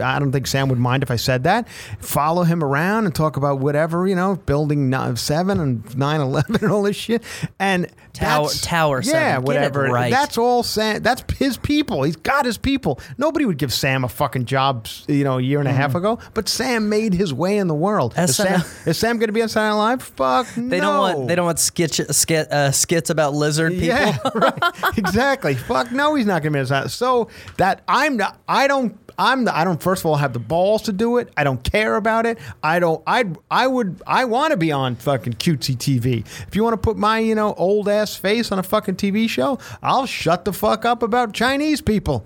[0.02, 1.68] I don't think Sam would mind if I said that.
[2.00, 6.56] Follow him around and talk about whatever, you know, building nine, 7 and 9 11
[6.62, 7.22] and all this shit.
[7.58, 9.22] And Tower- Tower Yeah, 7.
[9.22, 9.82] Get it whatever.
[9.84, 10.10] right.
[10.10, 11.02] That's all Sam.
[11.02, 12.02] That's his people.
[12.02, 13.00] He's got his people.
[13.16, 16.18] Nobody would give Sam a fucking job, you know, a year and a half ago.
[16.34, 18.14] But Sam made his way in the world.
[18.18, 20.02] Is Sam, is Sam going to be on Saturday Night Live?
[20.02, 20.92] Fuck They no.
[20.92, 23.86] don't want they don't want sketch, skit, uh, skits about lizard people.
[23.86, 24.98] Yeah, right.
[24.98, 25.54] exactly.
[25.54, 26.90] Fuck no, he's not going to be on Saturday.
[26.90, 28.38] So that I'm not.
[28.48, 28.98] I don't.
[29.18, 29.44] I'm.
[29.44, 29.82] The, I don't.
[29.82, 31.30] First of all, have the balls to do it.
[31.36, 32.38] I don't care about it.
[32.62, 33.02] I don't.
[33.06, 33.24] I.
[33.50, 34.00] I would.
[34.06, 36.20] I want to be on fucking cutesy TV.
[36.46, 39.28] If you want to put my you know old ass face on a fucking TV
[39.28, 42.24] show, I'll shut the fuck up about Chinese people.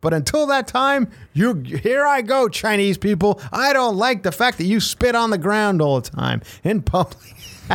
[0.00, 3.40] But until that time, you here I go, Chinese people.
[3.50, 6.82] I don't like the fact that you spit on the ground all the time in
[6.82, 7.34] public.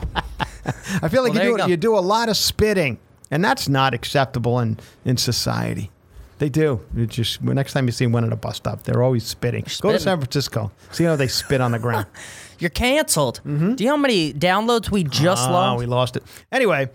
[1.01, 1.65] I feel like Well, you, you do, go.
[1.65, 2.99] you do a lot of spitting,
[3.32, 5.89] and that's not acceptable in, in society.
[6.39, 6.80] They do.
[7.08, 9.65] Just next time you see one at a bus stop, they're always spitting.
[9.82, 9.99] Go to.
[9.99, 10.71] San Francisco.
[10.91, 12.08] See how they spit on the ground.
[12.60, 13.41] You're canceled.
[13.45, 13.75] Mm-hmm.
[13.75, 15.80] Do you know how many downloads we just Oh, lost?
[15.80, 16.23] we lost it.
[16.52, 16.89] Anyway,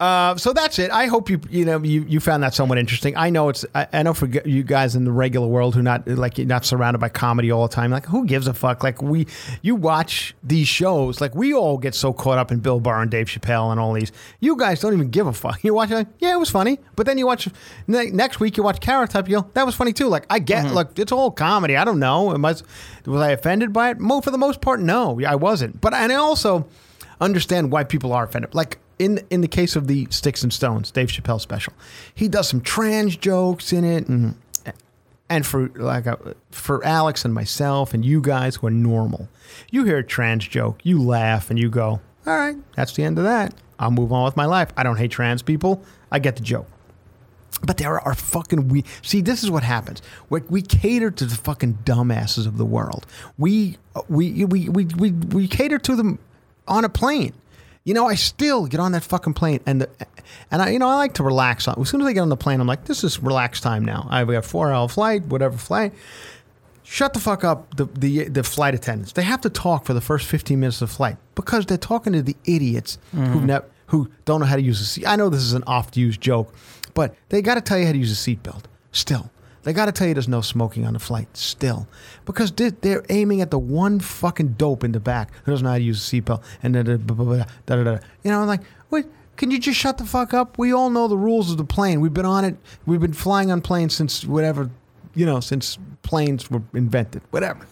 [0.00, 0.92] uh, so that's it.
[0.92, 3.16] I hope you you know you, you found that somewhat interesting.
[3.16, 6.06] I know it's I, I know for you guys in the regular world who not
[6.06, 7.90] like you're not surrounded by comedy all the time.
[7.90, 8.84] Like who gives a fuck?
[8.84, 9.26] Like we
[9.60, 11.20] you watch these shows.
[11.20, 13.92] Like we all get so caught up in Bill Burr and Dave Chappelle and all
[13.92, 14.12] these.
[14.38, 15.58] You guys don't even give a fuck.
[15.68, 16.78] You watch like, yeah, it was funny.
[16.94, 17.48] But then you watch
[17.88, 19.28] ne- next week you watch Carrot Top.
[19.28, 20.06] You go, that was funny too.
[20.06, 21.76] Like I get look, it's all comedy.
[21.76, 22.32] I don't know.
[22.32, 23.98] Am I, was I offended by it?
[23.98, 25.80] Mo for the most part, no, I wasn't.
[25.80, 26.68] But and I also
[27.20, 28.54] understand why people are offended.
[28.54, 31.72] Like in in the case of the Sticks and Stones, Dave Chappelle special,
[32.14, 34.34] he does some trans jokes in it, and
[35.28, 36.16] and for like uh,
[36.50, 39.28] for Alex and myself and you guys who are normal,
[39.70, 43.18] you hear a trans joke, you laugh and you go, all right, that's the end
[43.18, 43.54] of that.
[43.78, 44.70] I'll move on with my life.
[44.76, 45.82] I don't hate trans people.
[46.10, 46.66] I get the joke.
[47.62, 49.20] But there are fucking we see.
[49.20, 50.00] This is what happens.
[50.30, 53.06] We, we cater to the fucking dumbasses of the world.
[53.36, 56.18] We we we we we, we cater to them
[56.68, 57.32] on a plane.
[57.88, 59.88] You know, I still get on that fucking plane, and the,
[60.50, 61.66] and I you know I like to relax.
[61.66, 63.82] On as soon as I get on the plane, I'm like, this is relaxed time
[63.82, 64.06] now.
[64.10, 65.94] I've got a four hour flight, whatever flight.
[66.82, 69.12] Shut the fuck up, the, the the flight attendants.
[69.14, 72.12] They have to talk for the first 15 minutes of the flight because they're talking
[72.12, 73.46] to the idiots who mm-hmm.
[73.46, 75.06] ne- who don't know how to use a seat.
[75.06, 76.54] I know this is an oft-used joke,
[76.92, 78.64] but they got to tell you how to use a seatbelt.
[78.92, 79.30] Still,
[79.68, 81.28] they got to tell you there's no smoking on the flight.
[81.36, 81.86] Still,
[82.24, 85.70] because they- they're aiming at the one fucking dope in the back who doesn't know
[85.70, 86.42] how to use a seatbelt.
[86.62, 87.98] And da da da da.
[88.24, 89.04] You know, I'm like what?
[89.36, 90.58] Can you just shut the fuck up?
[90.58, 92.00] We all know the rules of the plane.
[92.00, 92.56] We've been on it.
[92.86, 94.68] We've been flying on planes since whatever,
[95.14, 97.22] you know, since planes were invented.
[97.30, 97.64] Whatever.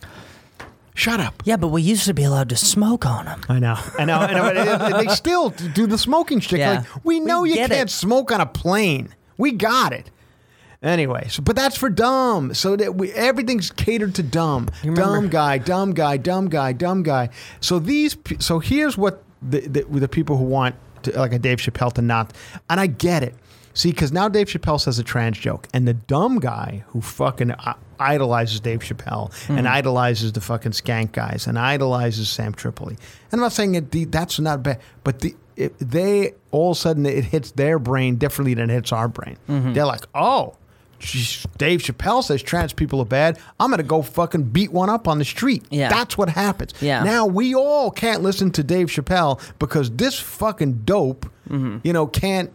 [0.94, 1.42] Shut up.
[1.44, 3.40] yeah, but we used to be allowed to smoke on them.
[3.50, 3.76] I know.
[3.98, 4.18] I know.
[4.18, 5.02] I know.
[5.02, 6.58] they still do the smoking shtick.
[6.60, 6.78] Yeah.
[6.94, 7.90] Like, we We know you can't it.
[7.90, 9.08] smoke on a plane.
[9.36, 10.10] We got it.
[10.86, 12.54] Anyway, so, but that's for dumb.
[12.54, 14.68] So that we, everything's catered to dumb.
[14.94, 17.30] Dumb guy, dumb guy, dumb guy, dumb guy.
[17.60, 21.58] So these, so here's what the the, the people who want to, like a Dave
[21.58, 22.32] Chappelle to not,
[22.70, 23.34] and I get it.
[23.74, 27.50] See, because now Dave Chappelle says a trans joke, and the dumb guy who fucking
[27.50, 32.94] uh, idolizes Dave Chappelle and idolizes the fucking skank guys and idolizes Sam Tripoli.
[32.94, 36.76] And I'm not saying that the, that's not bad, but the it, they all of
[36.76, 39.36] a sudden it hits their brain differently than it hits our brain.
[39.74, 40.54] They're like, oh.
[41.58, 43.38] Dave Chappelle says trans people are bad.
[43.60, 45.64] I'm gonna go fucking beat one up on the street.
[45.70, 45.88] Yeah.
[45.88, 46.72] that's what happens.
[46.80, 47.02] Yeah.
[47.02, 51.78] Now we all can't listen to Dave Chappelle because this fucking dope, Mm-hmm.
[51.84, 52.50] you know, can't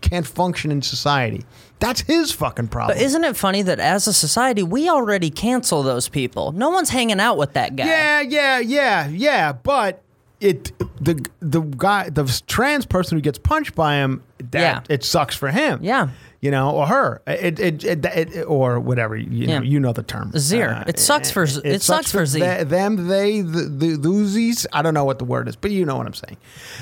[0.00, 1.44] can't function in society.
[1.78, 2.96] That's his fucking problem.
[2.98, 6.50] But isn't it funny that as a society, we already cancel those people?
[6.50, 7.84] No one's hanging out with that guy.
[7.86, 9.52] Yeah, yeah, yeah, yeah.
[9.52, 10.02] But
[10.40, 14.80] it the the guy the trans person who gets punched by him that Yeah.
[14.94, 15.78] it sucks for him.
[15.80, 16.08] Yeah.
[16.42, 20.02] You know, or her, it, it, it, it or whatever you know, you know the
[20.02, 20.32] term.
[20.36, 20.82] Zir.
[20.88, 22.40] It uh, sucks for- it sucks for Z.
[22.40, 24.68] the- them, they, the, the.
[24.72, 26.36] I don't know what the word is, but you know what I'm saying.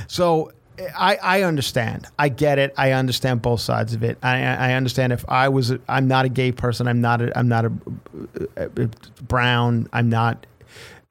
[0.08, 0.52] So
[0.96, 2.06] I, I understand.
[2.18, 2.72] I get it.
[2.78, 4.16] I understand both sides of it.
[4.22, 6.88] I, I understand if I was, a, I'm not a gay person.
[6.88, 7.72] I'm not a, I'm not a,
[8.56, 8.88] a- a
[9.24, 9.90] brown.
[9.92, 10.46] I'm not,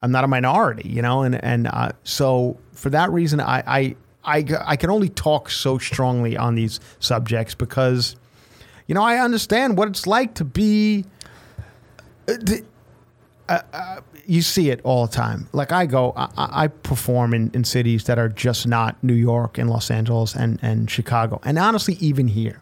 [0.01, 0.89] I'm not a minority.
[0.89, 5.09] You know, and and uh, so for that reason, I, I I I can only
[5.09, 8.15] talk so strongly on these subjects because,
[8.89, 11.06] you know, I understand what it's like to be.
[12.28, 12.65] uh, the-
[13.47, 15.47] uh, uh, you see it all the time.
[15.54, 19.58] Like I go, I, I perform in, in cities that are just not New York
[19.58, 21.39] and Los Angeles and, and Chicago.
[21.43, 22.62] And honestly, even here,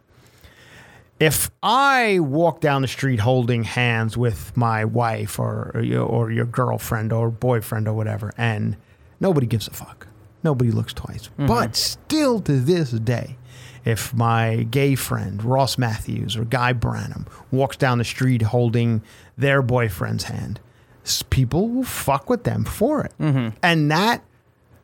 [1.19, 6.31] if I walk down the street holding hands with my wife or or your, or
[6.31, 8.77] your girlfriend or boyfriend or whatever, and
[9.19, 10.07] nobody gives a fuck,
[10.43, 11.27] nobody looks twice.
[11.29, 11.47] Mm-hmm.
[11.47, 13.36] But still, to this day,
[13.87, 19.01] if my gay friend Ross Mathews or Guy Branham walks down the street holding
[19.37, 20.59] their boyfriend's hand,
[21.29, 23.13] people will fuck with them for it,
[23.63, 24.21] and that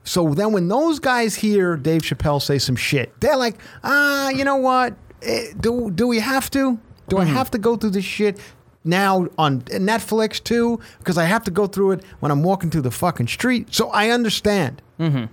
[0.05, 4.43] so then when those guys hear Dave Chappelle say some shit, they're like, ah, you
[4.43, 4.95] know what?
[5.21, 6.77] Eh, Do, do we have to?
[7.07, 8.37] Do I have to go through this shit
[8.83, 10.79] now on Netflix too?
[10.99, 13.73] Because I have to go through it when I'm walking through the fucking street.
[13.73, 14.81] So I understand.
[14.99, 15.25] Mm-hmm.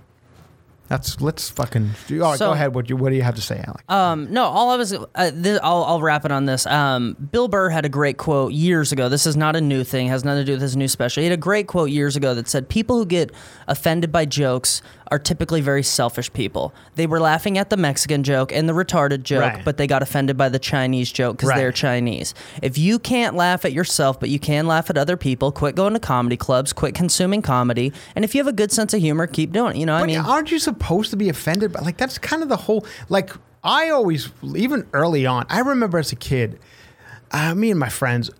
[0.91, 1.91] That's let's fucking.
[2.11, 2.75] All right, So- go ahead.
[2.75, 3.81] What you what do you have to say, Alex?
[3.87, 6.65] Um, no, all I was, uh, this, I'll, I'll wrap it on this.
[6.65, 9.07] Um, Bill Burr had a great quote years ago.
[9.07, 11.21] This is not a new thing, has nothing to do with his new special.
[11.21, 13.31] He had a great quote years ago that said, People who get
[13.69, 16.73] offended by jokes are typically very selfish people.
[16.95, 19.65] They were laughing at the Mexican joke and the retarded joke, Right.
[19.65, 21.57] but they got offended by the Chinese joke because Right.
[21.57, 22.33] they're Chinese.
[22.61, 25.93] If you can't laugh at yourself, but you can laugh at other people, quit going
[25.93, 27.91] to comedy clubs, quit consuming comedy.
[28.15, 29.79] And if you have a good sense of humor, keep doing it.
[29.79, 31.73] You know, But I mean, aren't you supposed to be offended?
[31.73, 32.85] But like that's kind of the whole.
[33.09, 33.31] Like
[33.63, 36.57] I always, even early on, I remember as a kid,
[37.31, 38.31] uh, me and my friends,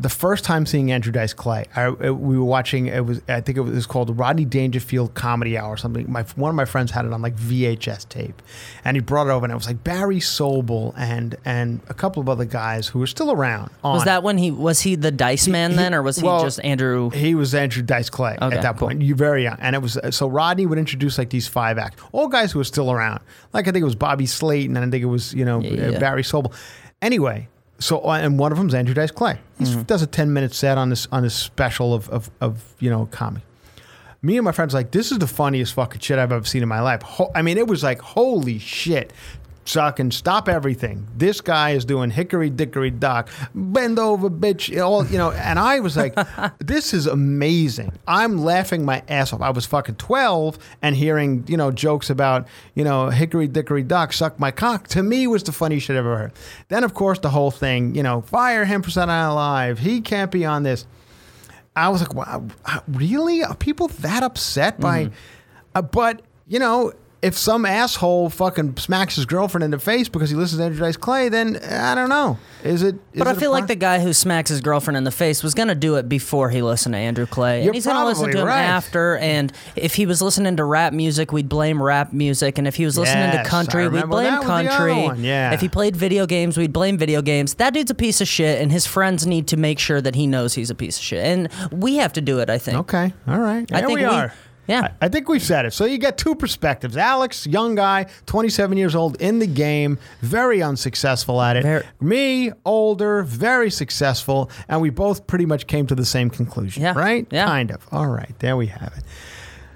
[0.00, 2.86] the first time seeing Andrew Dice Clay, I, we were watching.
[2.86, 6.10] It was I think it was, called Rodney Dangerfield Comedy Hour or something.
[6.10, 8.40] My one of my friends had it on like VHS tape,
[8.84, 12.20] and he brought it over, and it was like Barry Sobel and and a couple
[12.20, 13.70] of other guys who were still around.
[13.82, 17.10] was that when he, was he the Dice Man then, or was he just Andrew?
[17.10, 18.88] He was Andrew Dice Clay Okay, at that cool.
[18.88, 19.02] point.
[19.02, 22.28] You very young, and it was so Rodney would introduce like these five acts, all
[22.28, 23.20] guys who were still around.
[23.52, 25.90] Like I think it was Bobby Slayton, and I think it was you know Yeah,
[25.90, 25.98] yeah.
[25.98, 26.54] Barry Sobel.
[27.02, 29.38] Anyway, so uh, and one of them is Andrew Dice Clay.
[29.58, 29.82] He Mm-hmm.
[29.82, 33.06] does a ten minute set on this on this special of of, of you know
[33.10, 33.44] comedy.
[34.20, 36.68] Me and my friends like this is the funniest fucking shit I've ever seen in
[36.68, 37.02] my life.
[37.02, 39.12] Ho- I mean, it was like holy shit.
[39.68, 41.06] Sucking, stop everything.
[41.14, 44.74] This guy is doing hickory dickory dock, bend over, bitch.
[44.82, 46.18] All you know, and I was like,
[46.58, 49.42] "This is amazing." I'm laughing my ass off.
[49.42, 54.14] I was fucking twelve and hearing you know jokes about you know hickory dickory dock,
[54.14, 54.88] suck my cock.
[54.88, 56.32] To me, was the funniest shit I've ever heard.
[56.68, 59.78] Then, of course, the whole thing, you know, fire him for Saturday Night Live.
[59.80, 60.86] He can't be on this.
[61.76, 62.46] I was like, wow,
[62.88, 63.44] really?
[63.44, 65.04] Are people that upset by?
[65.04, 65.14] Mm-hmm.
[65.74, 70.30] Uh, but you know, if some asshole fucking smacks his girlfriend in the face because
[70.30, 72.38] he listens to Andrew Dice Clay, then I don't know.
[72.62, 72.94] Is it?
[73.12, 75.42] Is But I it feel like the guy who smacks his girlfriend in the face
[75.42, 77.60] was going to do it before he listened to Andrew Clay.
[77.62, 78.60] You're and he's going to listen to him right.
[78.62, 79.16] after.
[79.18, 82.56] And if he was listening to rap music, we'd blame rap music.
[82.58, 85.24] And if he was listening Yes, to country, we'd blame that was the other country.
[85.24, 85.52] yeah.
[85.52, 87.54] If he played video games, we'd blame video games.
[87.54, 90.26] That dude's a piece of shit, and his friends need to make sure that he
[90.26, 91.24] knows he's a piece of shit.
[91.24, 92.78] And we have to do it, I think.
[92.78, 93.68] Okay, all right.
[93.72, 94.32] I think we we- are.
[94.68, 94.92] Yeah.
[95.00, 95.72] I, I think we've said it.
[95.72, 96.96] So you get two perspectives.
[96.96, 101.62] Alex, young guy, 27 years old in the game, very unsuccessful at it.
[101.64, 106.82] Very- Me, older, very successful, and we both pretty much came to the same conclusion,
[106.82, 107.26] Yeah, right?
[107.30, 107.46] yeah.
[107.46, 107.86] Kind of.
[107.90, 109.04] All right, there we have it.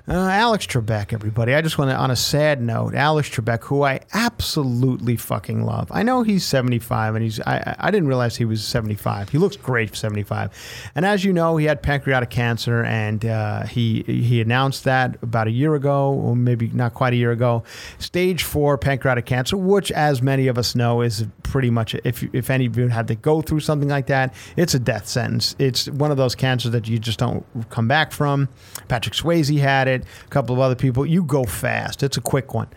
[0.09, 1.55] Uh, Alex Trebek, everybody.
[1.55, 5.93] I just want to, on a sad note, Alex Trebek, who I absolutely fucking love.
[5.93, 7.39] I know he's 75, and he's.
[7.39, 9.29] I, I didn't realize he was 75.
[9.29, 10.51] He looks great for 75.
[10.97, 15.47] And as you know, he had pancreatic cancer, and uh, he he announced that about
[15.47, 17.63] a year ago, or maybe not quite a year ago.
[18.01, 22.51] Stage four pancreatic cancer, which, as many of us know, is pretty much if if
[22.51, 25.55] any of you had to go through something like that, it's a death sentence.
[25.61, 28.49] It's one of those cancers that you just don't come back from.
[28.89, 29.92] Patrick Swayze had it.
[30.01, 31.05] A couple of other people.
[31.05, 32.03] You go fast.
[32.03, 32.69] It's a quick one.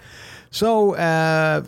[0.51, 1.63] So uh,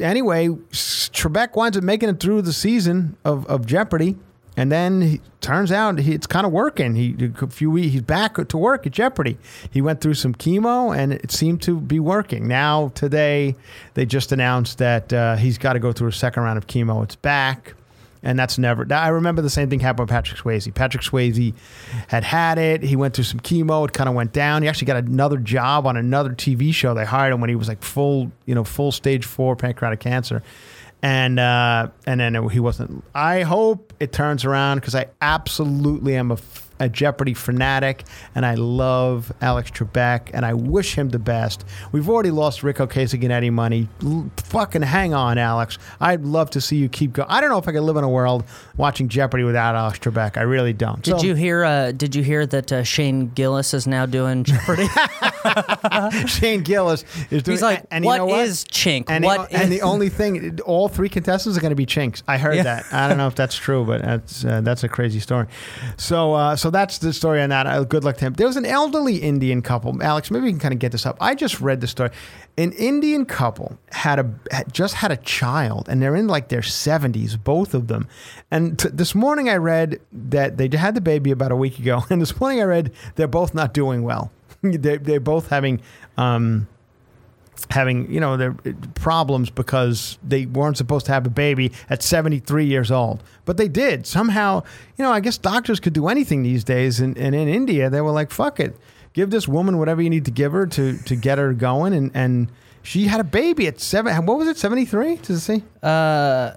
[0.00, 4.16] anyway, Trebek winds up making it through the season of, of Jeopardy.
[4.54, 6.94] And then he, turns out he, it's kind of working.
[6.94, 9.38] He a few weeks, he's back to work at Jeopardy.
[9.70, 12.48] He went through some chemo, and it seemed to be working.
[12.48, 13.56] Now today,
[13.94, 17.02] they just announced that uh, he's got to go through a second round of chemo.
[17.02, 17.74] It's back,
[18.22, 18.86] and that's never.
[18.92, 20.72] I remember the same thing happened with Patrick Swayze.
[20.74, 21.54] Patrick Swayze
[22.08, 22.82] had had it.
[22.82, 23.86] He went through some chemo.
[23.86, 24.62] It kind of went down.
[24.62, 26.94] He actually got another job on another TV show.
[26.94, 30.42] They hired him when he was like full, you know, full stage four pancreatic cancer
[31.02, 33.04] and uh, and then he wasn't.
[33.14, 36.38] I hope it turns around because I absolutely am a,
[36.82, 41.64] a Jeopardy fanatic, and I love Alex Trebek, and I wish him the best.
[41.92, 43.88] We've already lost Ric Ocasek and Eddie Money.
[44.04, 45.78] L- fucking hang on, Alex.
[46.00, 47.28] I'd love to see you keep going.
[47.30, 48.44] I don't know if I could live in a world
[48.76, 50.36] watching Jeopardy without Alex Trebek.
[50.36, 51.02] I really don't.
[51.02, 51.64] Did So- you hear?
[51.64, 54.88] Uh, did you hear that uh, Shane Gillis is now doing Jeopardy?
[56.26, 57.54] Shane Gillis is doing.
[57.56, 59.04] He's like, and you "What know what is chink?
[59.08, 62.22] And, What the, and the only thing, all three contestants are going to be chinks.
[62.26, 62.62] I heard Yeah.
[62.64, 62.86] that.
[62.92, 65.46] I don't know if that's true, but that's uh, that's a crazy story.
[65.96, 67.66] So uh, so that's the story on that.
[67.66, 68.32] Uh, good luck to him.
[68.32, 70.02] There was an elderly Indian couple.
[70.02, 71.16] Alex, maybe we can kind of get this up.
[71.20, 72.10] I just read the story.
[72.58, 76.62] An Indian couple had a had just had a child, and they're in like their
[76.62, 78.08] seventies, both of them.
[78.50, 82.04] And t- this morning I read that they had the baby about a week ago,
[82.10, 84.32] and this morning I read they're both not doing well.
[84.62, 85.80] they they're both having.
[86.16, 86.68] Um,
[87.70, 88.54] having you know their
[88.94, 93.22] problems because they weren't supposed to have a baby at 73 years old.
[93.44, 94.06] But they did.
[94.06, 94.62] Somehow
[94.96, 97.00] you know i guess doctors could do anything these days.
[97.00, 98.76] And, and in india they were like fuck it.
[99.12, 101.92] Give this woman whatever you need to give her to to get her going.
[101.94, 102.50] And and
[102.82, 105.62] she had a baby at seven what was it 73 does it say?
[105.82, 106.52] Uh,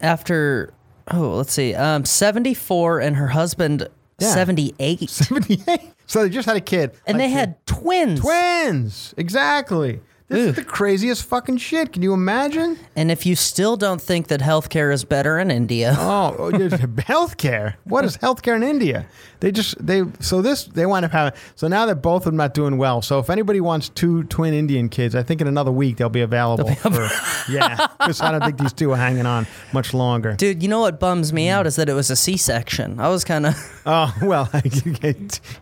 [0.00, 0.72] after
[1.10, 4.28] oh, let's see, um, seventy four, and her husband Yeah.
[4.32, 6.92] seventy eight, 78 so they just had a kid.
[7.06, 8.20] And they had twins.
[8.20, 9.14] twins!
[9.16, 14.00] Exactly this is the craziest fucking shit can you imagine And if you still don't
[14.00, 16.50] think that healthcare is better in India, Oh, oh,
[17.06, 17.74] healthcare.
[17.84, 19.06] What is healthcare in India?
[19.40, 22.36] They just they so this they wind up having so now that both of them
[22.36, 23.00] not doing well.
[23.02, 26.20] So if anybody wants two twin Indian kids, I think in another week they'll be
[26.22, 26.74] available.
[26.74, 27.08] for,
[27.50, 30.34] yeah, because I don't think these two are hanging on much longer.
[30.34, 32.98] dude, you know what bums me out is that it was a C section.
[33.00, 33.54] I was kind of
[33.86, 34.50] Oh well,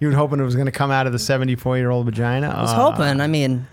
[0.01, 2.49] you were hoping it was going to come out of the seventy-four year old vagina.
[2.49, 3.21] I was Uh, hoping.
[3.21, 3.67] I mean,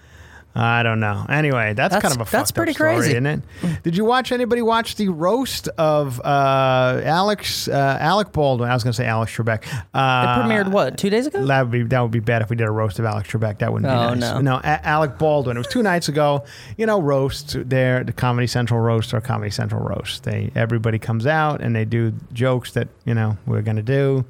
[0.55, 1.25] I don't know.
[1.29, 3.11] Anyway, that's, That's- kind of a that's fucked up pretty story, crazy.
[3.13, 3.41] isn't it?
[3.81, 8.69] Did you watch anybody watch the roast of uh, Alex uh, Alec Baldwin?
[8.69, 9.63] I was going to say Alex Trebek.
[9.63, 11.43] it Uh, premiered what two days ago?
[11.45, 13.59] That would be that would be bad if we did a roast of Alex Trebek.
[13.59, 14.33] That wouldn't Oh, be nice.
[14.35, 14.41] no.
[14.41, 15.57] no, A- Alec Baldwin.
[15.57, 16.43] It was two nights ago.
[16.77, 20.23] You know, roast there, the Comedy Central roast or Comedy Central roast.
[20.23, 24.23] They everybody comes out and they do jokes that you know we're gonna do.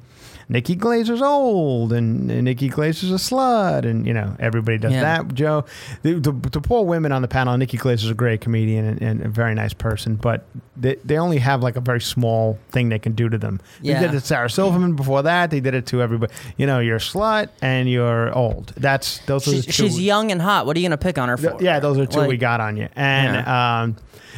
[0.48, 5.00] Nikki Glazer's old and, and Nikki Glazer's a slut, and you know everybody does Yeah.
[5.22, 5.34] that.
[5.34, 5.64] Joe,
[6.02, 7.56] the, the, the poor women on the panel.
[7.56, 10.44] Nikki Glazer's a great comedian and, and a very nice person, but
[10.76, 13.60] they, they only have like a very small thing they can do to them.
[13.80, 13.94] Yeah.
[14.00, 15.50] They did it to Sarah Silverman before that.
[15.50, 16.32] They did it to everybody.
[16.56, 18.72] You know, you're a slut and you're old.
[18.76, 19.72] That's those are the She's, two.
[19.88, 20.66] she's young and hot.
[20.66, 21.56] What are you gonna pick on her for?
[21.62, 23.96] Yeah, those are two Like- we got on you, and um,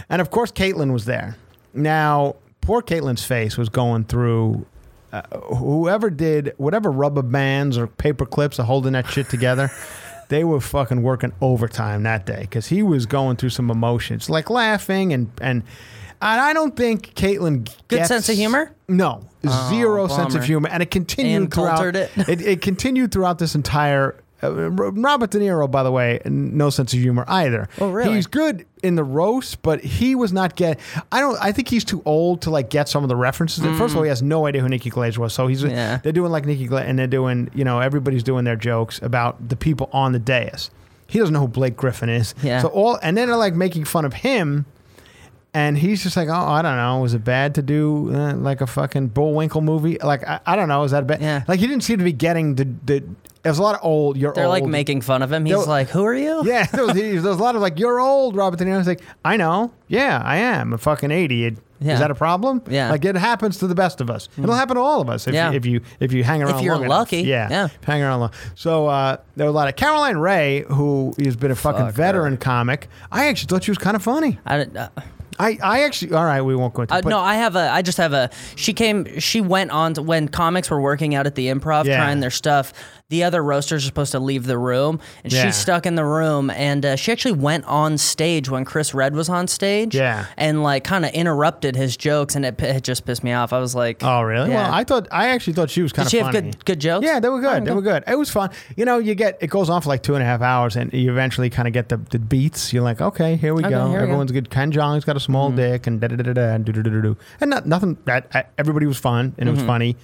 [0.09, 1.36] and of course Caitlyn was there.
[1.74, 4.66] Now, poor Caitlyn's face was going through.
[5.32, 9.70] Uh, whoever did whatever rubber bands or paper clips are holding that shit together,
[10.28, 14.50] they were fucking working overtime that day because he was going through some emotions, like
[14.50, 15.62] laughing and and.
[16.18, 18.74] And I don't think Caitlyn Good gets- sense of humor?
[18.88, 19.28] No,
[19.68, 21.94] zero sense of humor, and it continued Ann throughout.
[21.94, 22.10] It.
[22.28, 24.16] it, it continued throughout this entire.
[24.47, 27.68] Uh, Robert De Niro, by the way, no sense of humor either.
[27.80, 28.14] Oh, really?
[28.14, 30.78] He's good in the roast, but he was not get.
[31.12, 31.38] I don't.
[31.42, 33.64] I think he's too old to like get some of the references.
[33.78, 35.62] First of all, he has no idea who Nikki Glazer was, so he's.
[35.62, 35.70] Mm.
[35.70, 35.99] Yeah.
[36.03, 37.51] They're doing like Nikki Glazer, and they're doing.
[37.55, 40.70] You know, everybody's doing their jokes about the people on the dais.
[41.09, 42.34] He doesn't know who Blake Griffin is.
[42.42, 42.62] Yeah.
[42.62, 44.66] So all, and then they're like making fun of him.
[45.55, 46.99] And he's just like, oh, I don't know.
[46.99, 49.97] Was it bad to do uh, like a fucking Bullwinkle movie?
[49.97, 50.82] Like, I, I don't know.
[50.82, 51.22] Is that bad?
[51.22, 51.44] Yeah.
[51.49, 52.68] Like, he didn't seem to be getting the.
[52.84, 53.05] the
[53.47, 54.16] there's a lot of old.
[54.16, 54.36] You're old.
[54.36, 54.53] They're old.
[54.53, 55.44] like making fun of him.
[55.44, 58.36] He's like, "Who are you?" Yeah, there was, there's a lot of like, you're old,
[58.36, 59.72] Robert De Niro's like, I know.
[59.88, 60.72] Yeah, I am.
[60.72, 61.44] a fucking 80.
[61.47, 61.92] It- Yeah.
[61.92, 62.62] Is that a problem?
[62.70, 62.90] Yeah.
[62.90, 64.28] Like, it happens to the best of us.
[64.38, 65.51] It'll happen to all of us if, Yeah.
[65.51, 66.99] you, if you if you hang around If you're long enough.
[67.01, 67.20] lucky.
[67.22, 67.49] Yeah.
[67.51, 67.68] Yeah.
[67.84, 68.32] Hang around long.
[68.55, 71.94] So uh, there were a lot of Caroline Rhea, who has been a fucking Fuck
[71.94, 72.38] veteran her.
[72.38, 72.88] comic.
[73.12, 74.38] I actually thought she was kind of funny.
[74.47, 74.88] I, don't- uh,
[75.38, 77.70] I, I actually, all right, we won't go into uh, no, I have a.
[77.70, 78.30] I just have a.
[78.57, 79.20] She came.
[79.20, 81.99] She went on to, when comics were working out at the Improv Yeah.
[81.99, 82.72] trying their stuff.
[83.09, 85.44] The other roasters are supposed to leave the room, and Yeah.
[85.46, 86.50] she's stuck in the room.
[86.50, 89.94] And uh, she actually went on stage when Chris Redd was on stage.
[89.94, 90.26] Yeah.
[90.36, 93.52] and like kind of interrupted his jokes, and it, it just pissed me off.
[93.52, 94.50] I was like, Oh really?
[94.50, 94.64] Yeah.
[94.64, 96.80] Well, I thought I actually thought she was kind Did of she have good good
[96.80, 97.07] jokes?
[97.07, 97.64] Yeah, they were good.
[97.64, 98.02] They were good.
[98.09, 98.50] It was fun.
[98.76, 100.92] You know, you get it goes on for like two and a half hours, and
[100.92, 102.72] you eventually kind of get the, the beats.
[102.72, 103.84] You're like, okay, here we Okay, go.
[103.86, 104.02] here we go.
[104.02, 104.50] Everyone's good.
[104.50, 106.82] Ken Jeong's got a small dick, and da da da da da, and do do
[106.82, 107.98] do do do, and not, nothing.
[108.07, 109.94] That everybody was fun, and it was funny.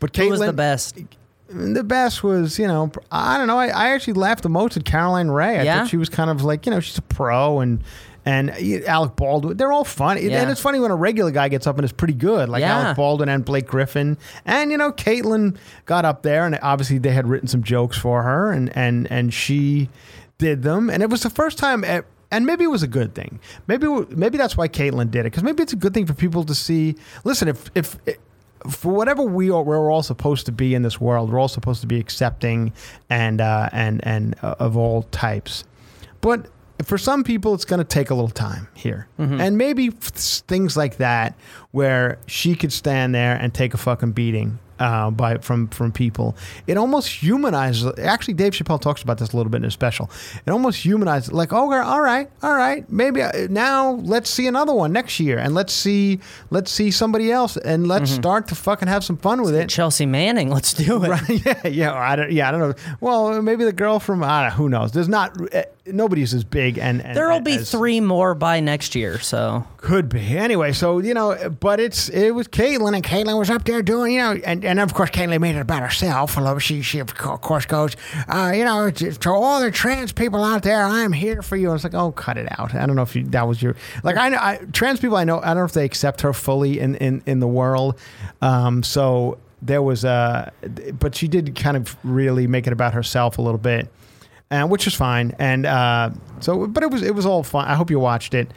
[0.00, 0.96] But Caitlyn, was the best?
[1.48, 3.58] The best was, you know, I don't know.
[3.58, 5.60] I, I actually laughed the most at Caroline Rhea.
[5.60, 5.78] I Yeah?
[5.80, 7.82] thought she was kind of like, you know, she's a pro and
[8.28, 8.50] and
[8.88, 9.56] Alec Baldwin.
[9.56, 10.22] They're all funny.
[10.22, 10.42] Yeah.
[10.42, 12.80] And it's funny when a regular guy gets up and is pretty good, like Yeah.
[12.80, 14.18] Alec Baldwin and Blake Griffin.
[14.44, 18.24] And you know, Caitlyn got up there and obviously they had written some jokes for
[18.24, 19.88] her and and and she
[20.38, 20.90] did them.
[20.90, 23.38] And it was the first time at, and maybe it was a good thing.
[23.68, 26.42] Maybe maybe that's why Caitlyn did it because maybe it's a good thing for people
[26.42, 26.96] to see.
[27.22, 27.96] Listen, if if
[28.68, 31.30] for whatever we are, we're all supposed to be in this world.
[31.32, 32.72] We're all supposed to be accepting
[33.10, 35.64] and uh, and and uh, of all types.
[36.20, 36.46] But
[36.84, 39.94] for some people, it's going to take a little time here, and maybe f-
[40.48, 41.34] things like that,
[41.70, 46.36] where she could stand there and take a fucking beating uh, by from from people.
[46.66, 47.92] It almost humanizes.
[47.98, 50.10] Actually, Dave Chappelle talks about this a little bit in his special.
[50.46, 54.46] It almost humanizes, like, oh, girl, all right, all right, maybe uh, now let's see
[54.46, 56.20] another one next year, and let's see
[56.50, 59.68] let's see somebody else, and let's start to fucking have some fun with it.
[59.68, 61.06] Chelsea Manning, let's do it.
[61.16, 61.46] Right?
[61.46, 61.94] Yeah, yeah.
[61.94, 62.32] I don't.
[62.32, 62.74] Yeah, I don't know.
[63.00, 64.92] Well, maybe the girl from I don't know, who knows.
[64.92, 65.36] There's not.
[65.86, 70.36] Nobody's as big, and, and There'll be three more by next year, so Could be.
[70.36, 74.14] Anyway, so you know, but it's it was Caitlyn, and Caitlyn was up there doing,
[74.14, 76.36] you know, and, and of course Caitlyn made it about herself.
[76.36, 77.96] Although she she of course goes,
[78.28, 81.68] uh, you know, to, to all the trans people out there, I'm here for you.
[81.68, 82.74] And it's like, oh, cut it out.
[82.74, 84.16] I don't know if you, that was your like.
[84.16, 85.16] I know I, trans people.
[85.16, 85.40] I know.
[85.40, 87.98] I don't know if they accept her fully in in in the world.
[88.42, 90.52] Um, so there was a,
[90.98, 93.90] but she did kind of really make it about herself a little bit
[94.50, 95.34] and which is fine.
[95.38, 97.66] And uh, so, but it was it was all fun.
[97.66, 98.50] I hope you watched it.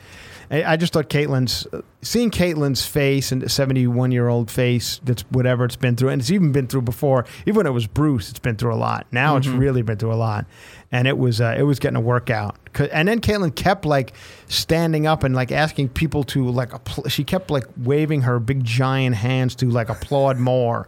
[0.52, 1.68] I, I just thought Caitlyn's
[2.02, 5.00] seeing Caitlyn's face and seventy one year old face.
[5.04, 7.26] That's whatever it's been through, and it's even been through before.
[7.42, 9.08] Even when it was Bruce, it's been through a lot.
[9.12, 10.46] Now it's really been through a lot,
[10.92, 12.56] and it was uh, it was getting a workout.
[12.92, 14.14] And then Caitlyn kept like
[14.48, 18.64] standing up and like asking people to like appl- she kept like waving her big
[18.64, 20.88] giant hands to like applaud more,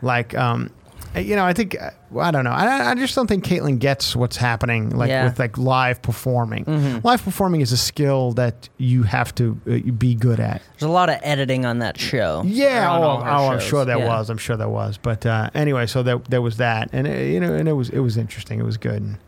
[0.00, 0.70] like um
[1.16, 2.50] you know, I think uh, I don't know.
[2.50, 5.24] I, I just don't think Caitlyn gets what's happening, like Yeah.
[5.24, 7.00] with like live performing.
[7.04, 10.62] Live performing is a skill that you have to uh, be good at.
[10.78, 12.42] there's a lot of editing on that show.
[12.46, 14.08] Yeah, oh, oh, I'm sure there Yeah.
[14.08, 14.30] was.
[14.30, 14.98] I'm sure there was.
[14.98, 17.90] But uh, anyway, so there, there was that, and uh, you know, and it was
[17.90, 18.58] it was interesting.
[18.60, 19.02] It was good.
[19.02, 19.18] And,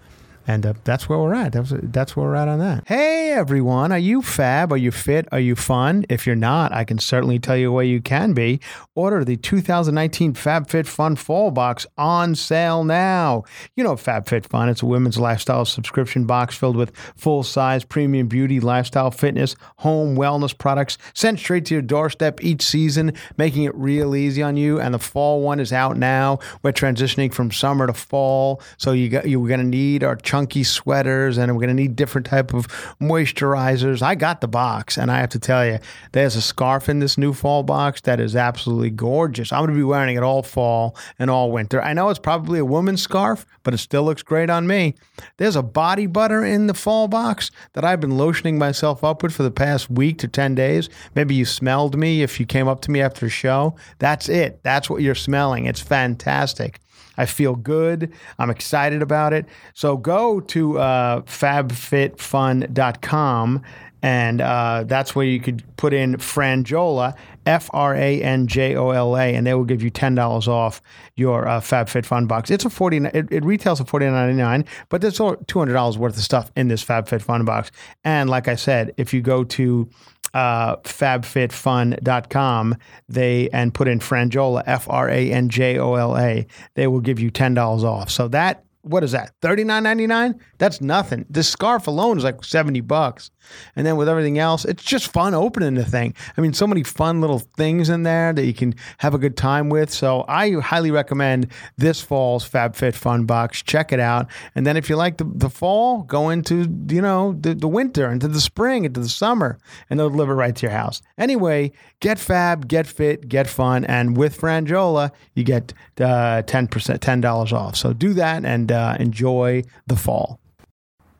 [0.46, 1.52] and uh, that's where we're at.
[1.52, 2.84] That's, that's where we're at on that.
[2.86, 3.92] Hey, everyone.
[3.92, 4.72] Are you fab?
[4.72, 5.26] Are you fit?
[5.32, 6.04] Are you fun?
[6.08, 8.60] If you're not, I can certainly tell you where you can be.
[8.94, 13.44] Order the 2019 FabFitFun Fall Box on sale now.
[13.74, 14.70] You know FabFitFun.
[14.70, 20.56] It's a women's lifestyle subscription box filled with full-size premium beauty, lifestyle, fitness, home wellness
[20.56, 24.80] products sent straight to your doorstep each season, making it real easy on you.
[24.80, 26.38] And the fall one is out now.
[26.62, 30.64] We're transitioning from summer to fall, so you got you're going to need our chunky
[30.64, 32.66] sweaters, and we're going to need different type of
[33.00, 34.02] moisturizers.
[34.02, 35.78] I got the box, and I have to tell you,
[36.10, 39.52] there's a scarf in this new fall box that is absolutely gorgeous.
[39.52, 41.80] I'm going to be wearing it all fall and all winter.
[41.80, 44.96] I know it's probably a woman's scarf, but it still looks great on me.
[45.36, 49.32] There's a body butter in the fall box that I've been lotioning myself up with
[49.32, 50.88] for the past week to 10 days.
[51.14, 53.76] Maybe you smelled me if you came up to me after a show.
[54.00, 54.64] That's it.
[54.64, 55.66] That's what you're smelling.
[55.66, 56.80] It's fantastic.
[57.16, 58.12] I feel good.
[58.38, 59.46] I'm excited about it.
[59.74, 63.64] So go to uh, fabfitfun.com
[64.04, 68.90] and uh, that's where you could put in Franjola, F R A N J O
[68.90, 70.82] L A, and they will give you ten dollars off
[71.16, 72.50] your uh, FabFitFun box.
[72.50, 72.98] It's a forty.
[72.98, 76.22] It, it retails for forty nine ninety nine, but there's two hundred dollars worth of
[76.22, 77.70] stuff in this FabFitFun box.
[78.04, 79.88] And like I said, if you go to
[80.34, 82.76] uh, fabfitfun.com
[83.08, 88.10] they and put in franjola f-r-a-n-j-o-l-a they will give you $10 off.
[88.10, 91.26] So that what is that $39.99 that's nothing.
[91.28, 93.30] This scarf alone is like 70 bucks.
[93.76, 96.14] And then with everything else it's just fun opening the thing.
[96.38, 99.36] I mean so many fun little things in there that you can have a good
[99.36, 99.92] time with.
[99.92, 103.62] So i highly recommend this fall's fabfitfun box.
[103.62, 104.30] Check it out.
[104.54, 108.10] And then if you like the, the fall go into you know the, the winter
[108.10, 109.58] into the spring into the summer
[109.90, 111.02] and they'll deliver right to your house.
[111.18, 113.84] Anyway get fab get fit get fun.
[113.84, 117.76] And with Franjola, you get uh, 10% $10 off.
[117.76, 120.40] So do that and uh, enjoy the fall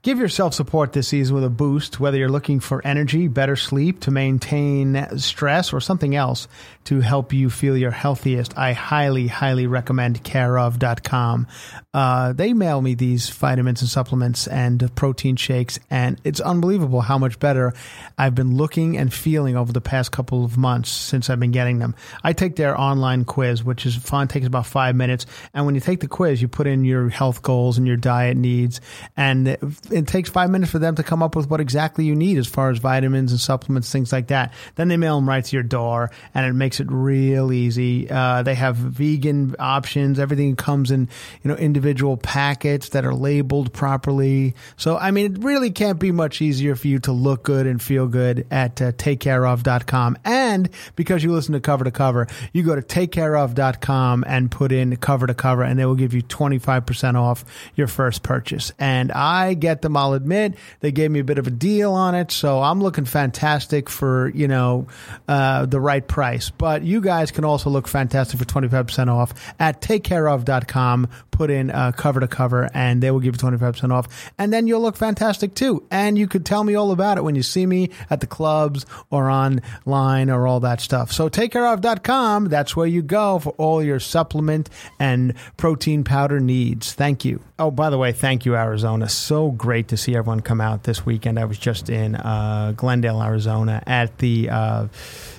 [0.05, 4.01] Give yourself support this season with a boost, whether you're looking for energy, better sleep,
[4.01, 6.47] to maintain stress, or something else
[6.85, 8.59] to help you feel your healthiest.
[8.59, 11.47] I highly, highly recommend careof.com.
[11.95, 17.17] Uh, they mail me these vitamins and supplements and protein shakes, and it's unbelievable how
[17.17, 17.73] much better
[18.19, 21.79] I've been looking and feeling over the past couple of months since I've been getting
[21.79, 21.95] them.
[22.23, 25.25] I take their online quiz, which is fun, takes about five minutes.
[25.55, 28.37] And when you take the quiz, you put in your health goals and your diet
[28.37, 28.83] needs,
[29.17, 29.57] and
[29.95, 32.47] it, takes five minutes for them to come up with what exactly you need as
[32.47, 34.53] far as vitamins and supplements, things like that.
[34.75, 38.11] Then they mail them right to your door, and it makes it real easy.
[38.11, 40.19] Uh, they have vegan options.
[40.19, 41.09] Everything comes in,
[41.43, 44.55] you know, individual packets that are labeled properly.
[44.77, 47.81] So, I mean, it really can't be much easier for you to look good and
[47.81, 50.19] feel good at uh, takecareof.com.
[50.25, 54.97] And because you listen to cover to cover, you go to takecareof.com and put in
[54.97, 58.73] cover to cover, and they will give you 25% off your first purchase.
[58.79, 59.97] And I get them.
[59.97, 63.05] I'll admit they gave me a bit of a deal on it, so I'm looking
[63.05, 64.89] fantastic for you know
[65.29, 66.51] uh, the right price.
[66.51, 71.09] But you guys can also look fantastic for 25 percent off at takecareof.com.
[71.31, 74.53] Put in uh, cover to cover, and they will give you 25 percent off, and
[74.53, 75.87] then you'll look fantastic too.
[75.91, 78.87] And you could tell me all about it when you see me at the clubs
[79.11, 81.13] or online or all that stuff.
[81.13, 82.47] So takecareof.com.
[82.47, 86.93] That's where you go for all your supplement and protein powder needs.
[86.95, 87.41] Thank you.
[87.59, 89.09] Oh, by the way, thank you, Arizona.
[89.09, 91.39] So great to see everyone come out this weekend.
[91.39, 94.51] I was just in uh, Glendale, Arizona at the.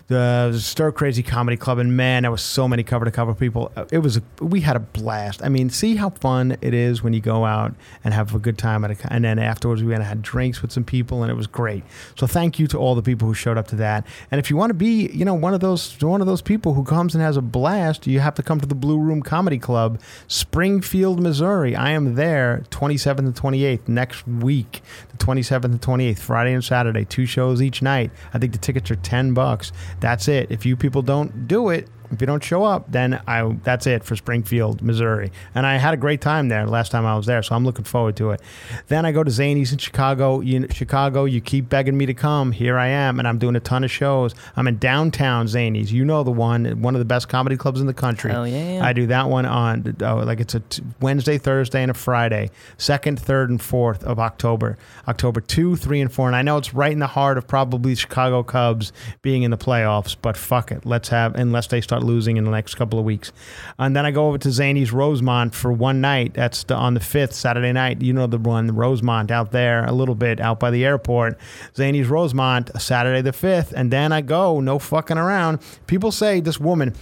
[0.08, 3.72] The Stir Crazy Comedy Club, and man, there was so many cover to cover people.
[3.91, 5.43] It was we had a blast.
[5.43, 8.56] I mean, see how fun it is when you go out and have a good
[8.56, 11.32] time at a, and then afterwards we went and had drinks with some people, and
[11.32, 11.84] it was great.
[12.16, 14.06] So thank you to all the people who showed up to that.
[14.30, 16.76] And if you want to be, you know, one of those one of those people
[16.76, 19.58] who comes and has a blast, you have to come to the Blue Room Comedy
[19.58, 21.76] Club, Springfield, Missouri.
[21.76, 24.84] I am there 27th and 28th next week.
[25.10, 28.12] The 27th and 28th, Friday and Saturday, two shows each night.
[28.36, 29.72] I think the tickets are 10 bucks.
[30.00, 30.52] That's it.
[30.52, 34.03] If you people don't do it, if you don't show up, then I that's it
[34.03, 35.32] for Springfield, Missouri.
[35.53, 37.86] And I had a great time there last time I was there, so I'm looking
[37.86, 38.41] forward to it.
[38.88, 40.41] Then I go to Zanies in Chicago.
[40.41, 42.51] You, Chicago, you keep begging me to come.
[42.51, 44.34] Here I am, and I'm doing a ton of shows.
[44.56, 45.91] I'm in downtown Zanies.
[45.91, 48.32] You know the one, one of the best comedy clubs in the country.
[48.32, 48.82] Hell yeah.
[48.84, 52.49] I do that one on oh, like it's a t- Wednesday, Thursday, and a Friday,
[52.78, 54.78] second, third, and fourth of October.
[55.08, 56.28] October two, three, and four.
[56.28, 58.91] And I know it's right in the heart of probably Chicago Cubs
[59.22, 62.52] being in the playoffs, but fuck it, let's have unless they start losing in the
[62.52, 63.32] next couple of weeks.
[63.78, 66.34] And then I go over to Zanies Rosemont for one night.
[66.34, 68.02] That's the, on the fifth Saturday night.
[68.02, 71.38] You know the one, Rosemont out there, a little bit out by the airport.
[71.74, 75.60] Zanies Rosemont, Saturday the fifth, and then I go, no fucking around.
[75.88, 76.93] People say this woman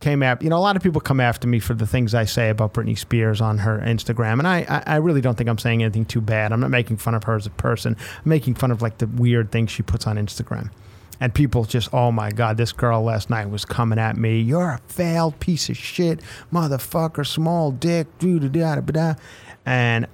[0.00, 2.24] came after you know a lot of people come after me for the things I
[2.24, 5.82] say about Britney Spears on her Instagram and I I really don't think I'm saying
[5.82, 8.70] anything too bad I'm not making fun of her as a person I'm making fun
[8.70, 10.70] of like the weird things she puts on Instagram
[11.20, 14.70] and people just oh my god this girl last night was coming at me you're
[14.70, 16.20] a failed piece of shit
[16.52, 19.14] motherfucker small dick da da da da
[19.66, 20.06] and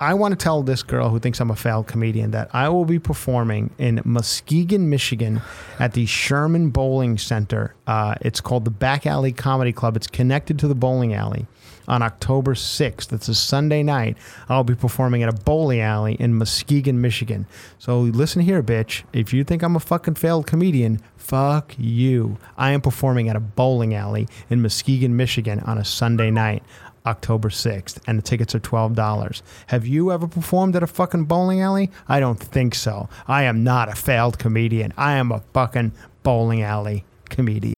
[0.00, 2.84] I want to tell this girl who thinks I'm a failed comedian that I will
[2.84, 5.42] be performing in Muskegon, Michigan
[5.80, 7.74] at the Sherman Bowling Center.
[7.84, 9.96] Uh, it's called the Back Alley Comedy Club.
[9.96, 11.48] It's connected to the bowling alley
[11.88, 13.12] on October 6th.
[13.12, 14.16] It's a Sunday night.
[14.48, 17.46] I'll be performing at a bowling alley in Muskegon, Michigan.
[17.78, 19.02] So listen here, bitch.
[19.12, 22.36] If you think I'm a fucking failed comedian, fuck you.
[22.56, 26.62] I am performing at a bowling alley in Muskegon, Michigan on a Sunday night.
[27.06, 29.42] October 6th, and the tickets are $12.
[29.68, 31.90] Have you ever performed at a fucking bowling alley?
[32.06, 33.08] I don't think so.
[33.26, 34.92] I am not a failed comedian.
[34.98, 37.77] I am a fucking bowling alley comedian.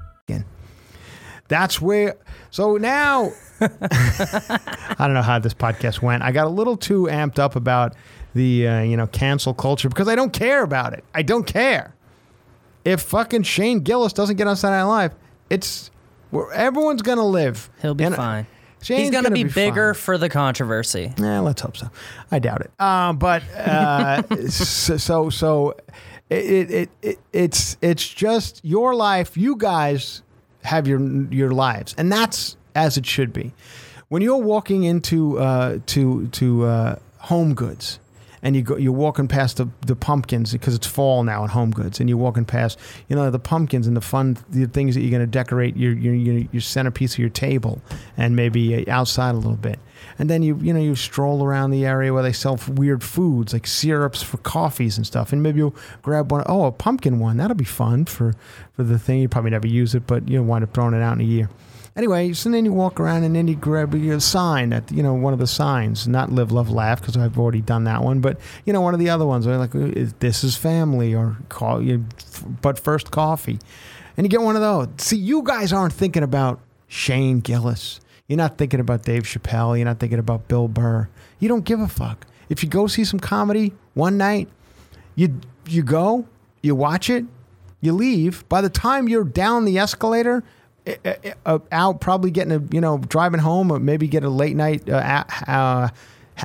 [1.51, 2.15] That's where.
[2.49, 6.23] So now, I don't know how this podcast went.
[6.23, 7.93] I got a little too amped up about
[8.33, 11.03] the uh, you know cancel culture because I don't care about it.
[11.13, 11.93] I don't care.
[12.85, 15.15] If fucking Shane Gillis doesn't get on Saturday Night Live,
[15.49, 15.91] it's
[16.29, 17.69] where everyone's gonna live.
[17.81, 18.47] He'll be And fine.
[18.81, 19.51] Shane's He's gonna, be, fine.
[19.53, 21.13] bigger for the controversy.
[21.17, 21.89] Yeah, let's hope so.
[22.31, 22.71] I doubt it.
[22.81, 25.75] Um, but uh, so so, so
[26.29, 29.35] it, it it it's it's just your life.
[29.35, 30.23] You guys
[30.63, 30.99] have your
[31.31, 33.53] your lives, and that's as it should be.
[34.09, 37.99] When you're walking into uh, to to uh, Home Goods.
[38.43, 41.69] And you go, you're walking past the, the pumpkins because it's fall now in Home
[41.69, 45.01] Goods, and you're walking past, you know, the pumpkins and the fun, the things that
[45.01, 47.83] you're going to decorate your, your your your centerpiece of your table,
[48.17, 49.77] and maybe uh, outside a little bit.
[50.19, 53.53] And then you you know you stroll around the area where they sell weird foods
[53.53, 56.43] like syrups for coffees and stuff, and maybe you'll grab one.
[56.45, 58.33] Oh, a pumpkin one that'll be fun for
[58.73, 59.19] for the thing.
[59.19, 61.25] You probably never use it, but you know wind up throwing it out in a
[61.25, 61.49] year.
[61.95, 65.13] Anyway, so then you walk around and then you grab a sign at you know
[65.13, 68.39] one of the signs, not live, love, laugh because I've already done that one, but
[68.65, 69.89] you know one of the other ones like uh,
[70.19, 72.05] this is family or call you,
[72.61, 73.59] but first coffee,
[74.15, 74.87] and you get one of those.
[74.99, 77.99] See, you guys aren't thinking about Shane Gillis.
[78.31, 79.75] You're not thinking about Dave Chappelle.
[79.75, 81.09] You're not thinking about Bill Burr.
[81.39, 82.25] You don't give a fuck.
[82.47, 84.47] If you go see some comedy one night,
[85.15, 86.25] you you go,
[86.61, 87.25] you watch it,
[87.81, 88.47] you leave.
[88.47, 90.45] By the time you're down the escalator,
[90.85, 94.29] eh, eh, uh, out probably getting a you know driving home or maybe get a
[94.29, 95.89] late night uh, uh,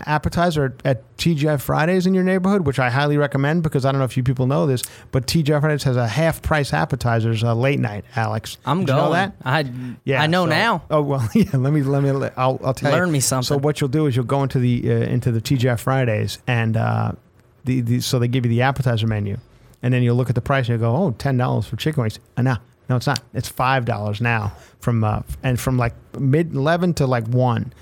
[0.06, 3.98] appetizer at, at TGI Fridays in your neighborhood, which I highly recommend because I don't
[3.98, 4.82] know if you people know this,
[5.12, 8.04] but TGI Fridays has a half price appetizers uh, late night.
[8.16, 9.04] Alex, I'm Did you going.
[9.06, 9.34] know that?
[9.44, 9.60] I
[10.22, 10.82] I know so- now.
[10.90, 11.44] Oh well, yeah.
[11.54, 12.10] Let me let me.
[12.36, 12.96] I'll, I'll tell you.
[12.98, 13.44] Learn me something.
[13.46, 16.76] So what you'll do is you'll go into the uh, into the TGI Fridays and
[16.76, 17.12] uh,
[17.64, 19.38] the, the so they give you the appetizer menu,
[19.82, 22.02] and then you'll look at the price and you go, oh, ten dollars for chicken
[22.02, 22.18] wings.
[22.36, 22.56] Uh, no,
[22.88, 23.22] no, it's not.
[23.34, 27.72] It's five dollars now from uh, and from like mid eleven to like one.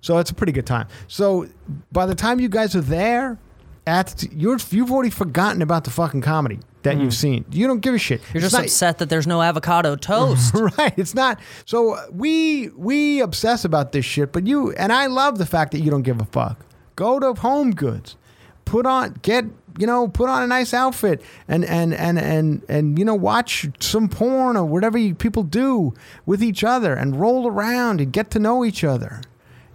[0.00, 0.88] So it's a pretty good time.
[1.08, 1.46] So
[1.92, 3.38] by the time you guys are there,
[3.86, 7.16] at you're you've already forgotten about the fucking comedy that you've mm.
[7.16, 7.44] seen.
[7.50, 8.20] You don't give a shit.
[8.32, 10.54] You're It's just not- upset that there's no avocado toast.
[10.54, 10.94] right.
[10.96, 11.40] It's not.
[11.64, 15.80] So we we obsess about this shit, but you and I love the fact that
[15.80, 16.64] you don't give a fuck.
[16.96, 18.16] Go to Home Goods,
[18.64, 19.44] put on get
[19.78, 23.66] you know put on a nice outfit and and and and and you know watch
[23.80, 25.94] some porn or whatever you, people do
[26.26, 29.22] with each other and roll around and get to know each other.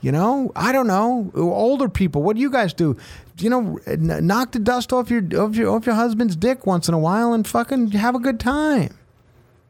[0.06, 1.32] You know, I don't know.
[1.34, 2.96] Older people, what do you guys do?
[3.40, 6.94] You know, knock the dust off your off your off your husband's dick once in
[6.94, 8.96] a while and fucking have a good time.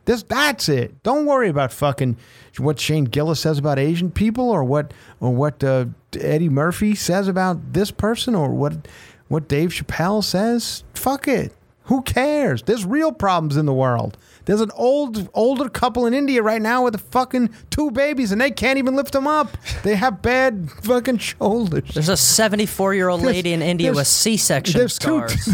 [0.03, 1.01] This that's it.
[1.03, 2.17] Don't worry about fucking
[2.57, 5.86] what Shane Gillis says about Asian people or what or what uh,
[6.19, 8.89] Eddie Murphy says about this person or what
[9.29, 10.83] what Dave Chappelle says.
[10.95, 11.53] Fuck it.
[11.83, 12.61] Who cares?
[12.63, 14.17] There's real problems in the world.
[14.45, 18.39] There's an old older couple in India right now with a fucking two babies and
[18.39, 19.57] they can't even lift them up.
[19.83, 21.93] They have bad fucking shoulders.
[21.93, 25.49] There's a 74 year old lady in India with C-section there's two- scars.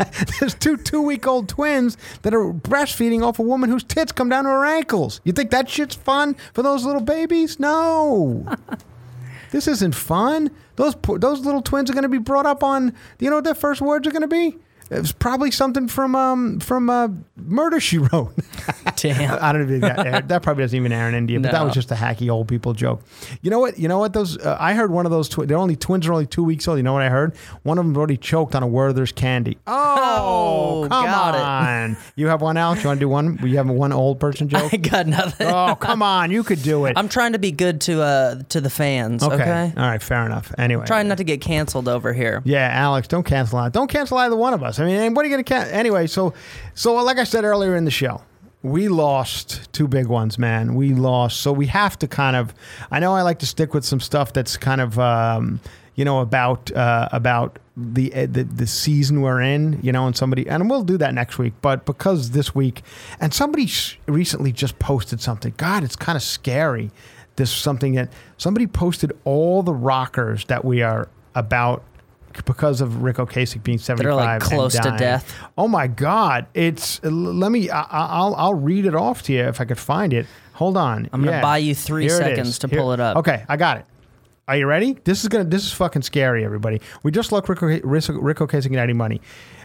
[0.40, 4.28] There's two two week old twins that are breastfeeding off a woman whose tits come
[4.28, 5.20] down to her ankles.
[5.24, 7.60] You think that shit's fun for those little babies?
[7.60, 8.46] No.
[9.50, 10.50] this isn't fun.
[10.76, 12.90] Those those little twins are going to be brought up on.
[12.90, 14.56] Do you know what their first words are going to be?
[14.92, 18.32] It's probably something from um from uh, Murder She Wrote.
[18.96, 19.38] Damn.
[19.42, 20.28] I don't know if that aired.
[20.28, 22.72] that probably doesn't even air in India, but that was just a hacky old people
[22.74, 23.02] joke.
[23.40, 23.78] You know what?
[23.78, 24.12] You know what?
[24.12, 25.28] Those uh, I heard one of those.
[25.28, 26.78] Twi- they're only twins are only two weeks old.
[26.78, 27.34] You know what I heard?
[27.62, 29.58] One of them already choked on a Werther's candy.
[29.66, 31.40] Oh, Oh, come it.
[31.40, 31.96] on!
[32.16, 32.82] You have one out.
[32.82, 33.38] You want to do one?
[33.42, 34.72] You have one old person joke.
[34.72, 35.46] I got nothing.
[35.48, 36.30] oh, come on!
[36.30, 36.96] You could do it.
[36.96, 39.22] I'm trying to be good to uh to the fans.
[39.22, 39.34] Okay.
[39.34, 39.72] okay.
[39.76, 40.02] All right.
[40.02, 40.52] Fair enough.
[40.58, 40.84] Anyway.
[40.86, 42.42] Trying not to get canceled over here.
[42.44, 43.72] Yeah, Alex, don't cancel out.
[43.72, 44.78] Don't cancel either one of us.
[44.82, 45.74] I mean, what are you going to cancel?
[45.74, 46.34] Anyway, so,
[46.74, 48.22] so like I said earlier in the show,
[48.62, 50.74] we lost two big ones, man.
[50.74, 51.40] We lost.
[51.40, 52.54] So we have to kind of,
[52.90, 55.60] I know I like to stick with some stuff that's kind of, um,
[55.94, 60.16] you know, about, uh, about the, uh, the, the season we're in, you know, and
[60.16, 61.54] somebody, and we'll do that next week.
[61.60, 62.82] But because this week,
[63.20, 63.68] and somebody
[64.06, 66.90] recently just posted something, God, it's kind of scary.
[67.36, 71.82] This something that somebody posted all the rockers that we are about
[72.44, 75.34] because of Ric Ocasek being 75 like, close to death.
[75.56, 76.46] Oh my God!
[76.54, 77.70] It's let me.
[77.70, 80.26] I, I- I'll I'll read it off to you if I could find it.
[80.54, 81.08] Hold on.
[81.12, 81.42] I'm gonna Yeah.
[81.42, 83.16] buy you three Here seconds to Here- pull it up.
[83.18, 83.86] Okay, I got it.
[84.48, 84.98] Are you ready?
[85.04, 85.44] This is gonna.
[85.44, 86.80] This is fucking scary, everybody.
[87.02, 89.20] We just looked Rick, Rick, Ric Ocasek and Eddie Money.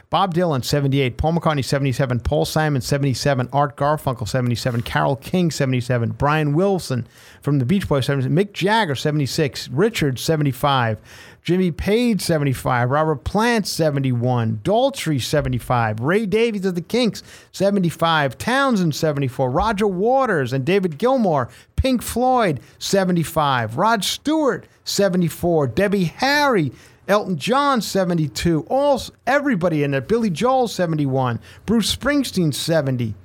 [0.10, 1.18] Bob Dylan, 78.
[1.18, 2.22] Paul McCartney, 77.
[2.22, 3.50] Paul Simon, 77.
[3.52, 4.82] Art Garfunkel, 77.
[4.84, 6.12] Carole King, 77.
[6.12, 7.06] Brian Wilson
[7.42, 8.34] from the Beach Boys, 77.
[8.34, 9.68] Mick Jagger, 76.
[9.68, 11.00] Richard, 75.
[11.44, 12.90] Jimmy Page, 75.
[12.90, 14.62] Robert Plant, 71.
[14.64, 16.00] Daltrey, 75.
[16.00, 18.38] Ray Davies of the Kinks, 75.
[18.38, 19.52] Townshend, 74.
[19.52, 23.78] Roger Waters and David Gilmour, Pink Floyd, 75.
[23.78, 25.68] Rod Stewart, 74.
[25.68, 26.72] Debbie Harry,
[27.08, 28.66] Elton John, 72.
[28.70, 30.02] All everybody in there.
[30.02, 31.40] Billy Joel, 71.
[31.66, 33.16] Bruce Springsteen, 70.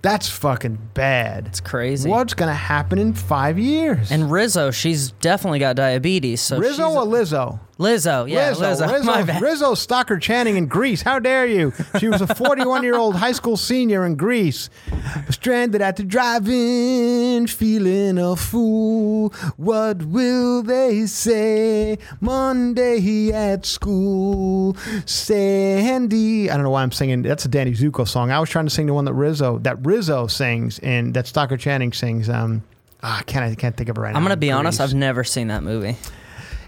[0.00, 1.46] That's fucking bad.
[1.46, 2.08] It's crazy.
[2.08, 4.12] What's gonna happen in five years?
[4.12, 6.40] And Rizzo, she's definitely got diabetes.
[6.40, 7.58] So Rizzo or Lizzo?
[7.78, 8.92] Lizzo, yeah, Rizzo, Lizzo.
[8.92, 9.40] Rizzo, My bad.
[9.40, 11.02] Rizzo Stockard Channing in Grease.
[11.02, 11.72] How dare you?
[12.00, 14.68] She was a 41 year old high school senior in Grease,
[15.30, 19.30] stranded at the drive-in, feeling a fool.
[19.56, 24.76] What will they say Monday at school?
[25.06, 27.22] Sandy, I don't know why I'm singing.
[27.22, 28.32] That's a Danny Zuko song.
[28.32, 31.60] I was trying to sing the one that Rizzo, that Rizzo sings, and that Stockard
[31.60, 32.28] Channing sings.
[32.28, 32.64] Um,
[33.04, 34.16] ah, I can't I can't think of it right now.
[34.18, 34.80] I'm gonna be honest.
[34.80, 35.96] I've never seen that movie.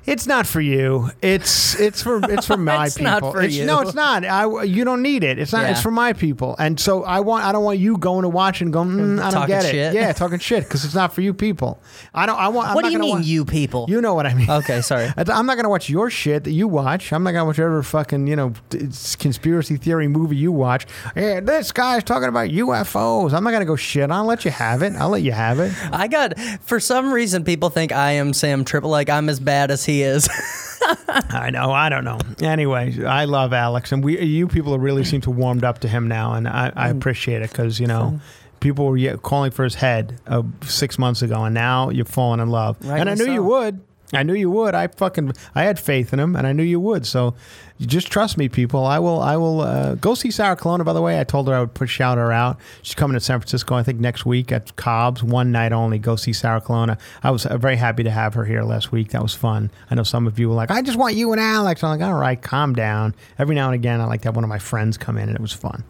[0.06, 1.10] It's not for you.
[1.22, 3.10] It's it's for it's for my It's people.
[3.10, 3.66] not for It's- you.
[3.66, 4.24] No, it's not.
[4.24, 5.38] I you don't need it.
[5.38, 5.68] It's not.
[5.70, 6.56] It's for my people.
[6.58, 7.44] And so I want.
[7.44, 8.90] I don't want you going to watch and going.
[8.90, 9.70] Mm, I don't Talking get it.
[9.70, 9.94] shit.
[9.94, 11.80] Yeah, talking shit because it's not for you people.
[12.14, 12.38] I don't.
[12.38, 12.68] I want.
[12.70, 13.86] I'm what do you mean, you people?
[13.88, 14.50] You know what I mean.
[14.50, 15.08] Okay, sorry.
[15.16, 17.12] I'm not going to watch your shit that you watch.
[17.12, 20.86] I'm not going to watch whatever fucking, you know, it's conspiracy theory movie you watch.
[21.14, 23.32] Yeah, this guy's talking about UFOs.
[23.32, 24.10] I'm not going to go shit.
[24.10, 24.94] I'll let you have it.
[24.94, 25.72] I'll let you have it.
[25.92, 28.90] I got for some reason people think I am Sam Tripoli.
[28.90, 30.28] Like I'm as bad as he is.
[31.08, 31.70] I know.
[31.72, 32.18] I don't know.
[32.40, 36.08] Anyway, I love Alex, and we you people really seem to warmed up to him
[36.08, 38.20] now, and I, I appreciate it because you know.
[38.60, 42.50] People were calling for his head uh, six months ago, and now you're falling in
[42.50, 42.76] love.
[42.84, 43.80] and I knew you would.
[44.12, 44.74] I knew you would.
[44.74, 47.06] I fucking I had faith in him, and I knew you would.
[47.06, 47.34] So,
[47.80, 48.84] just trust me, people.
[48.84, 49.20] I will.
[49.20, 50.84] I will uh, go see Sarah Colonna.
[50.84, 52.58] By the way, I told her I would push shout her out.
[52.82, 53.76] She's coming to San Francisco.
[53.76, 55.98] I think next week at Cobb's, one night only.
[55.98, 56.98] Go see Sarah Colonna.
[57.22, 59.10] I was uh, very happy to have her here last week.
[59.10, 59.70] That was fun.
[59.90, 61.84] I know some of you were like, I just want you and Alex.
[61.84, 63.14] I'm like, all right, calm down.
[63.38, 65.36] Every now and again, I like to have one of my friends come in, and
[65.36, 65.84] it was fun.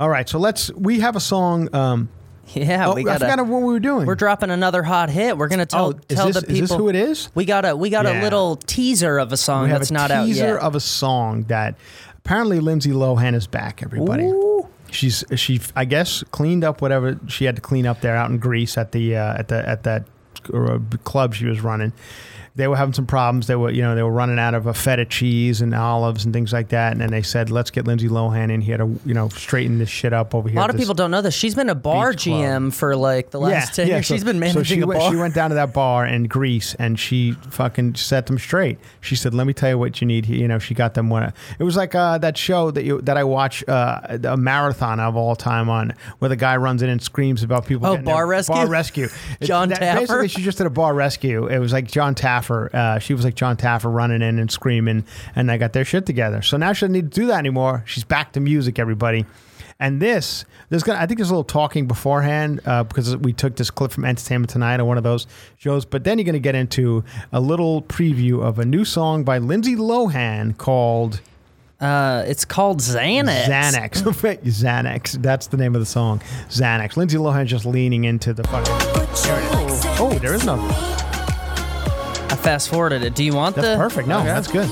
[0.00, 0.72] All right, so let's.
[0.72, 1.72] We have a song.
[1.74, 2.08] Um,
[2.54, 3.20] Yeah, oh, we I got.
[3.20, 4.06] forgot what we were doing.
[4.06, 5.36] We're dropping another hot hit.
[5.36, 7.28] We're gonna tell Oh, tell this- the is this people who it is?
[7.34, 8.20] We got a we got Yeah.
[8.20, 10.34] a little teaser of a song we have that's a not out yet.
[10.34, 11.74] teaser of a song that
[12.18, 13.82] apparently Lindsay Lohan is back.
[13.82, 14.30] Everybody,
[14.90, 18.38] she's she I guess cleaned up whatever she had to clean up there out in
[18.38, 20.04] Greece at the uh, at the at that
[20.54, 21.92] uh, club she was running.
[22.58, 23.46] They were having some problems.
[23.46, 26.34] They were, you know, they were running out of a feta cheese and olives and
[26.34, 26.90] things like that.
[26.90, 29.88] And then they said, "Let's get Lindsay Lohan in here to, you know, straighten this
[29.88, 31.34] shit up over here." a lot of people don't know this.
[31.34, 34.08] She's been a bar GM for like the last ten years.
[34.08, 35.10] so- She's been so managing she a went, bar.
[35.12, 38.78] She went down to that bar in Greece and she fucking set them straight.
[39.00, 41.10] She said, "Let me tell you what you need." here." You know, she got them
[41.10, 41.32] one.
[41.60, 45.14] It was like uh, that show that you that I watch uh, a marathon of
[45.14, 47.86] all time on, where the guy runs in and screams about people.
[47.86, 48.54] Oh, Bar Rescue?
[48.56, 49.08] Bar rescue.
[49.42, 49.98] John that- Taffer?
[50.00, 51.46] Basically, she just did a bar rescue.
[51.46, 52.47] It was like John Taffer.
[52.50, 56.06] Uh, she was like John Taffer running in and screaming, and I got their shit
[56.06, 56.42] together.
[56.42, 57.82] So now she doesn't need to do that anymore.
[57.86, 59.26] She's back to music, everybody.
[59.80, 63.54] And this, there's gonna, I think there's a little talking beforehand uh, because we took
[63.54, 65.84] this clip from Entertainment Tonight on one of those shows.
[65.84, 69.76] But then you're gonna get into a little preview of a new song by Lindsay
[69.76, 71.20] Lohan called
[71.80, 73.44] uh, it's called Xanax.
[73.44, 74.02] Xanax.
[74.42, 75.22] Xanax.
[75.22, 76.20] That's the name of the song.
[76.48, 76.96] Xanax.
[76.96, 78.74] Lindsay Lohan just leaning into the fucking.
[80.00, 80.56] Oh, there is no.
[82.30, 83.14] I fast forwarded it.
[83.14, 83.76] Do you want That's the?
[83.76, 84.08] perfect.
[84.08, 84.26] No, Okay.
[84.28, 84.68] that's good.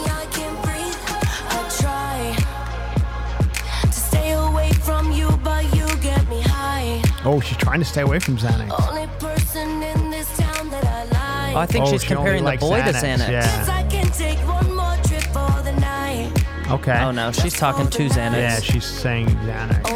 [3.90, 7.02] Stay away from you, but you get me high.
[7.24, 8.88] Oh, she's trying to stay away from Xanax.
[8.88, 11.56] Only person in this town that I like.
[11.56, 13.30] Oh, I think Oh, she's she comparing the likes boy to Xanax, Xanax.
[13.30, 13.62] yeah.
[13.62, 16.30] If I can take one more trip for the night.
[16.70, 16.98] Okay.
[17.00, 18.32] Oh no, she's talking to Xanax.
[18.32, 19.95] Yeah, she's saying Xanax.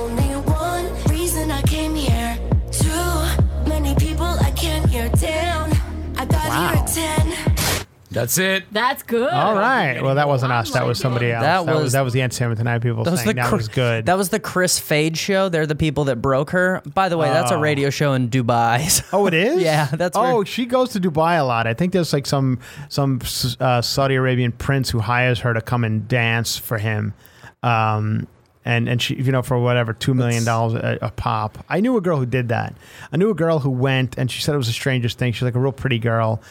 [8.13, 8.65] That's it.
[8.73, 9.33] That's good.
[9.33, 10.03] All right.
[10.03, 10.73] Well, that wasn't us.
[10.73, 11.43] That was somebody else.
[11.45, 13.49] That That, was, was- that was the Entertainment Tonight people That was, saying the that
[13.49, 14.07] Chris- was good.
[14.07, 15.49] That was the Chris Fade show.
[15.49, 16.83] They're the people that broke her.
[16.93, 17.61] By the way, that's a Oh.
[17.61, 18.81] radio show in Dubai.
[18.91, 19.63] So- Oh, it is.
[19.63, 21.69] Yeah, that's Oh, where- she goes to Dubai a lot.
[21.69, 22.59] I think there's like some
[22.89, 23.21] some
[23.61, 27.15] uh, Saudi Arabian prince who hires her to come and dance for him,
[27.63, 28.27] um,
[28.65, 31.65] and and she you know for whatever two million dollars a, a pop.
[31.69, 32.75] I knew a girl who did that.
[33.13, 35.33] I knew a girl who went, and she said it was the strangest thing.
[35.33, 36.43] She's like a real pretty girl.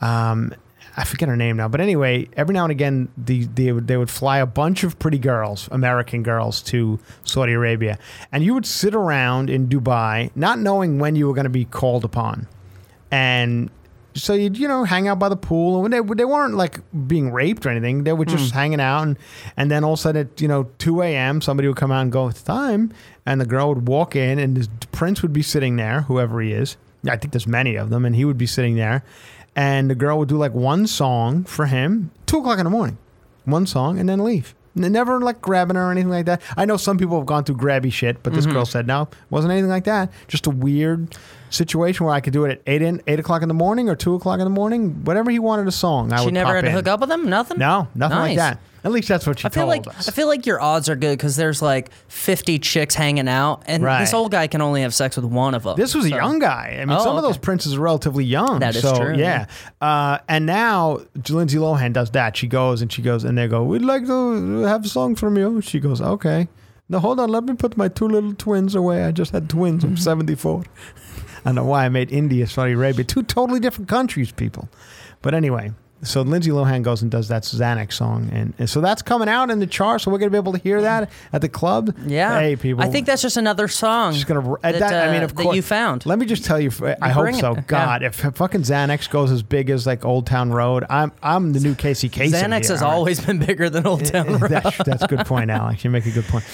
[0.00, 0.52] Um,
[0.96, 3.98] I forget her name now, but anyway, every now and again, the, they would they
[3.98, 7.98] would fly a bunch of pretty girls, American girls, to Saudi Arabia,
[8.32, 11.66] and you would sit around in Dubai, not knowing when you were going to be
[11.66, 12.48] called upon,
[13.10, 13.70] and
[14.14, 17.30] so you'd you know hang out by the pool, and they they weren't like being
[17.30, 18.04] raped or anything.
[18.04, 18.58] They were just hmm.
[18.58, 19.18] hanging out, and
[19.56, 21.42] and then all of a sudden at you know two a.m.
[21.42, 22.90] somebody would come out and go, "It's time,"
[23.26, 26.52] and the girl would walk in, and the prince would be sitting there, whoever he
[26.52, 26.76] is.
[27.08, 29.04] I think there's many of them, and he would be sitting there,
[29.56, 32.98] and the girl would do like one song for him, two o'clock in the morning,
[33.44, 34.54] one song, and then leave.
[34.76, 36.42] N- Never like grabbing her or anything like that.
[36.56, 38.54] I know some people have gone through grabby shit, but this Mm-hmm.
[38.54, 40.12] girl said no, wasn't anything like that.
[40.28, 41.16] Just a weird
[41.50, 43.96] situation where I could do it at eight in eight o'clock in the morning or
[43.96, 46.12] two o'clock in the morning, whatever he wanted a song.
[46.12, 46.72] I she would never pop had to in.
[46.74, 47.28] hook up with him.
[47.30, 47.58] Nothing.
[47.58, 48.56] No, nothing like Nice.
[48.56, 48.60] that.
[48.86, 50.08] At least that's what she I feel told like us.
[50.08, 53.82] I feel like your odds are good because there's like 50 chicks hanging out, and
[53.82, 53.98] Right.
[54.00, 55.76] this old guy can only have sex with one of them.
[55.76, 56.78] This was a young guy.
[56.80, 57.28] I mean, Oh, some of okay.
[57.28, 58.60] those princes are relatively young.
[58.60, 59.46] That is so, true, Yeah.
[59.80, 62.36] Uh, and now Lindsay Lohan does that.
[62.36, 65.36] She goes and she goes, and they go, "We'd like to have a song from
[65.36, 66.46] you." She goes, "Okay."
[66.88, 67.28] No, hold on.
[67.30, 69.02] Let me put my two little twins away.
[69.04, 69.82] I just had twins.
[69.82, 70.62] I'm 74.
[71.44, 74.68] I don't know why I made India, Saudi Arabia, two totally different countries, people.
[75.22, 75.72] But anyway,
[76.02, 79.50] so Lindsay Lohan goes and does that Xanax song, and, and so that's coming out
[79.50, 80.02] in the chart.
[80.02, 81.96] So we're gonna be able to hear that at the club.
[82.06, 82.38] Yeah.
[82.38, 82.82] Hey, people.
[82.82, 84.12] I think that's just another song.
[84.12, 84.42] She's gonna.
[84.62, 86.04] that, that, I mean, uh, of that course, you found.
[86.06, 86.70] Let me just tell you.
[87.00, 87.40] I hope bring it.
[87.40, 87.54] so.
[87.54, 87.62] Yeah.
[87.66, 91.60] God, if fucking Xanax goes as big as like Old Town Road, I'm I'm the
[91.60, 92.30] new Casey Kasem.
[92.30, 92.82] Xanax here, has right?
[92.82, 94.50] always been bigger than Old Town Road.
[94.50, 95.84] that's, that's a good point, Alex.
[95.84, 96.44] You make a good point.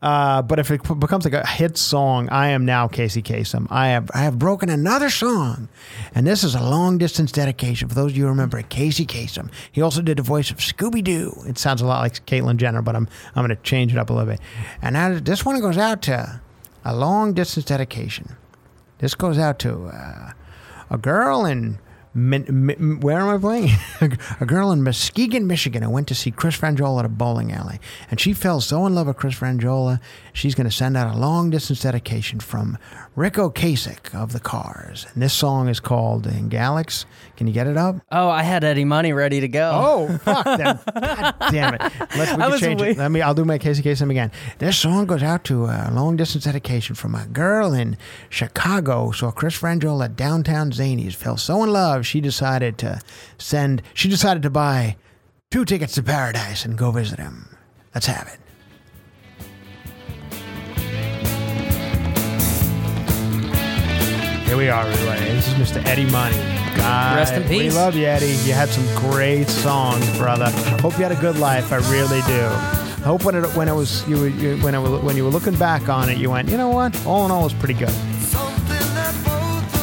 [0.00, 3.66] Uh, but if it becomes like a hit song, I am now Casey Kasem.
[3.68, 5.68] I have I have broken another song,
[6.14, 8.62] and this is a long distance dedication for those of you who remember.
[8.62, 9.50] Casey Kasem.
[9.72, 11.34] He also did the voice of Scooby Doo.
[11.46, 14.10] It sounds a lot like Caitlyn Jenner, but I'm I'm going to change it up
[14.10, 14.40] a little bit.
[14.80, 16.40] And this one goes out to
[16.84, 18.36] a long distance dedication.
[18.98, 20.32] This goes out to uh,
[20.90, 21.78] a girl in
[22.18, 23.70] Min, min, where am I playing?
[24.40, 27.78] a girl in Muskegon, Michigan, who went to see Chris Franjola at a bowling alley,
[28.10, 30.00] and she fell so in love with Chris Franjola,
[30.38, 32.78] she's going to send out a long distance dedication from
[33.16, 37.04] Ric Ocasek of the Cars, and this song is called "In Galax."
[37.36, 37.96] Can you get it up?
[38.10, 39.70] Oh, I had Eddie Money ready to go.
[39.74, 40.78] Oh, fuck them.
[40.94, 41.80] God damn it.
[42.16, 42.98] Let's we can change wait- it.
[42.98, 44.30] Let me I'll do my Casey Kasem again.
[44.58, 47.96] This song goes out to a long distance dedication from a girl in
[48.30, 49.10] Chicago.
[49.10, 51.14] Saw Chris Franjola at downtown Zanies.
[51.14, 53.00] Fell so in love she decided to
[53.38, 54.96] send she decided to buy
[55.50, 57.56] two tickets to paradise and go visit him.
[57.94, 58.38] Let's have it.
[64.48, 65.20] Here we are, everybody.
[65.34, 65.84] This is Mr.
[65.86, 66.36] Eddie Money.
[66.74, 68.28] God, Rest in We love you, Eddie.
[68.46, 70.50] You had some great songs, brother.
[70.80, 71.70] Hope you had a good life.
[71.70, 72.46] I really do.
[72.46, 75.30] I hope when it when it was you, were- you when it when you were
[75.30, 76.96] looking back on it, you went, you know what?
[77.06, 77.92] All in all, it's pretty good.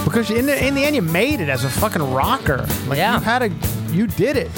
[0.04, 2.66] Because in the in the end, you made it as a fucking rocker.
[2.88, 3.16] Like Yeah.
[3.20, 3.50] you had a,
[3.94, 4.52] you did it.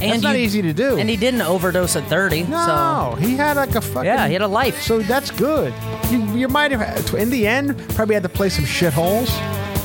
[0.00, 0.98] That's And not you- easy to do.
[0.98, 2.44] And he didn't overdose at 30.
[2.44, 4.06] No, he had like a fucking.
[4.06, 4.82] Yeah, he had a life.
[4.82, 5.72] So that's good.
[6.10, 9.30] You, you might have, in the end, probably had to play some shitholes.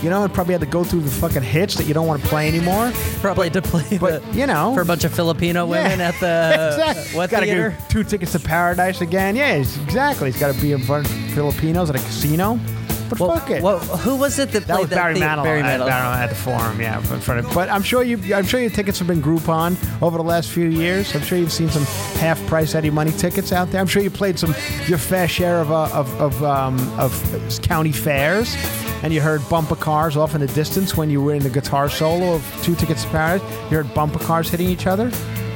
[0.03, 2.22] You know, and probably had to go through the fucking hits that you don't want
[2.22, 2.91] to play anymore.
[2.91, 6.13] So probably to play But the, you know, for a bunch of Filipino women at
[6.20, 7.18] the exactly.
[7.18, 7.70] what Got to theater?
[7.72, 9.36] get two tickets to paradise again.
[9.36, 10.30] Yeah, it's- exactly.
[10.32, 12.59] He's got to be in front of Filipinos at a casino.
[13.10, 13.62] But Well, fuck it.
[13.62, 15.86] well, who was it that that played was Barry thea- Manilow, Barry at, Manilow.
[15.88, 17.53] Barry at the forum, yeah, in front of.
[17.53, 20.68] But I'm sure you, I'm sure your tickets have been Groupon over the last few
[20.68, 21.14] years.
[21.16, 21.84] I'm sure you've seen some
[22.20, 23.80] half price Eddie Money tickets out there.
[23.82, 24.56] I'm sure you played some
[24.88, 27.14] your fair share of uh, of of, um, of
[27.62, 28.56] county fairs,
[29.03, 31.89] and you heard bumper cars off in the distance when you were in the guitar
[31.89, 33.47] solo of Two Tickets to Paradise.
[33.72, 35.12] You heard bumper cars hitting each other.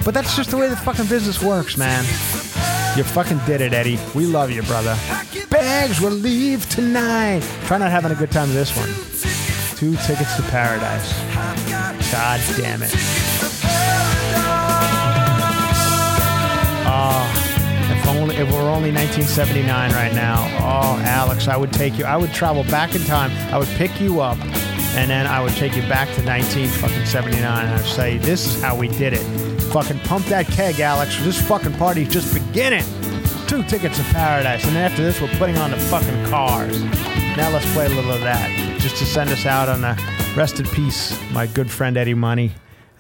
[0.06, 2.04] But that's just the way the fucking business works, man.
[2.97, 4.00] You fucking did it, Eddie.
[4.16, 4.97] We love you, brother.
[6.01, 7.41] Will leave tonight.
[7.65, 8.88] Try not having a good time with this one.
[9.76, 11.11] Two tickets to paradise.
[12.11, 12.93] God damn it.
[16.86, 17.26] Oh,
[17.91, 20.43] if only if we're only 1979 right now.
[20.59, 22.05] Oh, Alex, I would take you.
[22.05, 23.32] I would travel back in time.
[23.53, 24.38] I would pick you up,
[24.95, 28.45] and then I would take you back to 19 fucking 79, and I'd say, "This
[28.45, 29.24] is how we did it."
[29.74, 31.17] Fucking pump that keg, Alex.
[31.24, 32.86] This fucking party's just beginning.
[33.50, 36.80] Two tickets to paradise, and after this, we're putting on the fucking cars.
[37.36, 39.97] Now let's play a little of that, just to send us out on a
[40.36, 42.52] rest in peace, my good friend Eddie Money,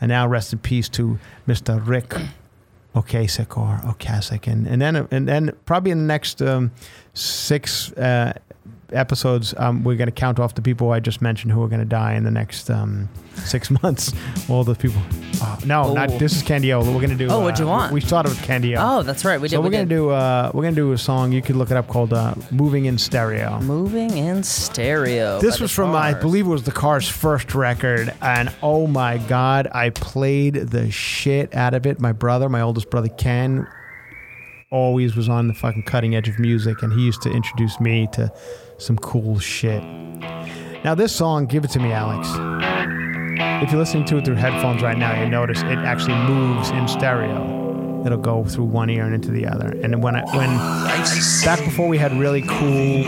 [0.01, 1.79] and now rest in peace to Mr.
[1.85, 2.15] Ric
[2.95, 6.71] Ocasek or Ocasek, and and then and then probably in the next um,
[7.13, 8.33] six uh,
[8.93, 11.79] episodes, um, we're going to count off the people I just mentioned who are going
[11.79, 14.13] to die in the next um, six months.
[14.49, 15.01] All those people.
[15.41, 16.17] Oh, no, not Oh.
[16.17, 16.85] this is Candiola.
[16.87, 17.29] We're going to do.
[17.29, 17.93] Oh, what'd you uh, want?
[17.93, 18.77] We started with Candiola.
[18.99, 19.39] Oh, that's right.
[19.39, 19.55] We did.
[19.55, 21.31] so we we're gonna do uh, we're gonna do a song.
[21.31, 25.39] You could look it up called uh, "Moving in Stereo." Moving in stereo.
[25.39, 29.17] This was the from I believe it was the Cars' first record, and oh my
[29.17, 31.99] god, I played the shit out of it.
[31.99, 33.67] My brother, my oldest brother Ken,
[34.71, 38.07] always was on the fucking cutting edge of music, and he used to introduce me
[38.13, 38.31] to
[38.77, 39.83] some cool shit.
[40.83, 42.27] Now this song, "Give It to Me, Alex."
[43.63, 46.87] If you're listening to it through headphones right now, you notice it actually moves in
[46.87, 48.03] stereo.
[48.05, 49.77] It'll go through one ear and into the other.
[49.83, 50.49] And when I, when
[51.43, 53.03] back before we had really cool,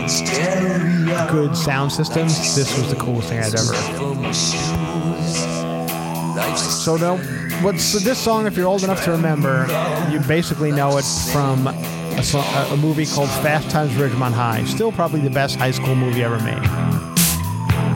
[1.30, 3.72] good sound systems, this was the coolest thing I'd ever.
[6.50, 6.96] So
[7.78, 8.46] so this song?
[8.46, 9.66] If you're old enough to remember,
[10.10, 14.64] you basically know it from a, a- movie called Fast Times Ridgemont High.
[14.64, 16.62] Still probably the best high school movie ever made.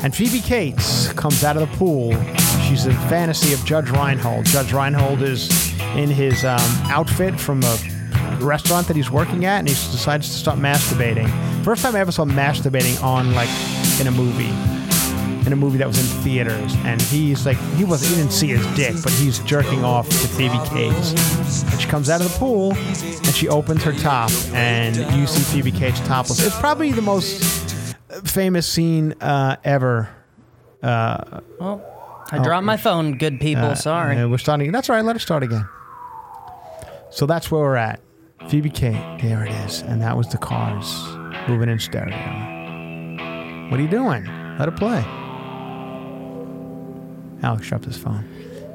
[0.04, 2.12] And Phoebe Cates comes out of the pool.
[2.68, 4.46] She's a fantasy of Judge Reinhold.
[4.46, 7.78] Judge Reinhold is in his um, outfit from a
[8.40, 11.28] restaurant that he's working at, and he decides to start masturbating.
[11.64, 13.48] First time I ever saw masturbating on like
[14.00, 14.52] in a movie,
[15.46, 16.74] in a movie that was in theaters.
[16.84, 20.28] And he's like, he wasn't, he didn't see his dick, but he's jerking off to
[20.28, 21.62] Phoebe Cates.
[21.72, 25.42] And she comes out of the pool, and she opens her top, and you see
[25.54, 26.44] Phoebe Cates topless.
[26.44, 30.08] It's probably the most famous scene uh, ever.
[30.82, 31.82] Uh, Well,
[32.32, 33.18] I dropped my phone.
[33.18, 33.64] Good people.
[33.64, 34.26] uh, Sorry.
[34.26, 34.72] we're starting.
[34.72, 35.04] That's all right.
[35.04, 35.66] Let us start again.
[37.10, 38.00] So that's where we're at.
[38.48, 40.92] Phoebe Kate, there it is, and that was the cars
[41.48, 42.14] moving in stereo.
[43.70, 44.24] What are you doing?
[44.58, 45.04] Let it play.
[47.42, 48.24] Alex dropped his phone,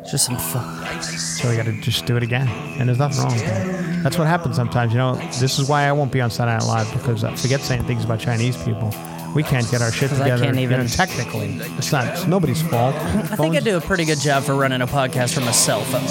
[0.10, 1.02] Just some fun.
[1.02, 2.48] so we got to just do it again.
[2.80, 4.04] And there's nothing wrong with that.
[4.04, 4.92] That's what happens sometimes.
[4.94, 7.62] You know, this is why I won't be on Saturday Night Live because I forget
[7.62, 8.94] saying things about Chinese people.
[9.36, 10.44] We can't get our shit 'Cause I together.
[10.46, 12.06] can't you know, even- technically, it's not.
[12.08, 12.96] It's nobody's fault.
[12.96, 15.82] I think I do a pretty good job for running a podcast from a cell
[15.86, 16.02] phone.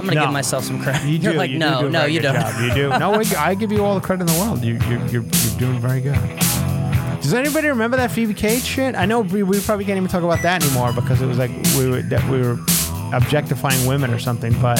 [0.10, 0.24] gonna No.
[0.26, 1.02] give myself some credit.
[1.04, 1.38] You You're do.
[1.38, 2.40] like, you no, do a no, very you good don't.
[2.40, 2.60] Job.
[2.62, 2.88] You do.
[2.98, 4.62] No, I- I give you all the credit in the world.
[4.64, 6.18] You, you, you're, you're doing very good.
[7.24, 8.94] Does anybody remember that Phoebe Cates shit?
[8.94, 11.50] I know we, we probably can't even talk about that anymore because it was like
[11.74, 12.58] we were we were
[13.14, 14.52] objectifying women or something.
[14.60, 14.76] But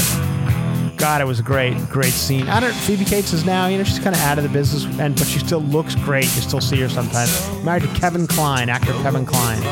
[0.98, 2.46] God, it was a great, great scene.
[2.48, 2.74] I don't.
[2.74, 5.26] Phoebe Cates is now, you know, she's kind of out of the business, and but
[5.26, 6.24] she still looks great.
[6.24, 7.50] You still see her sometimes.
[7.64, 9.62] Married to Kevin Kline, actor Kevin Kline,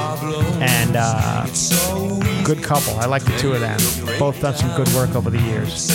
[0.62, 1.45] and uh,
[2.43, 2.95] good couple.
[2.95, 3.79] I like the two of them.
[4.18, 5.91] Both done some good work over the years.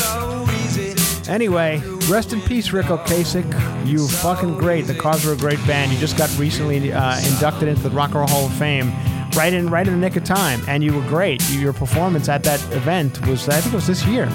[1.27, 3.85] Anyway, rest in peace, Ric Ocasek.
[3.85, 4.87] You fucking great.
[4.87, 5.91] The Cars were a great band.
[5.91, 8.91] You just got recently uh, inducted into the Rock and Roll Hall of Fame,
[9.35, 11.47] right in right in the nick of time, and you were great.
[11.51, 14.25] Your performance at that event was, I think it was this year,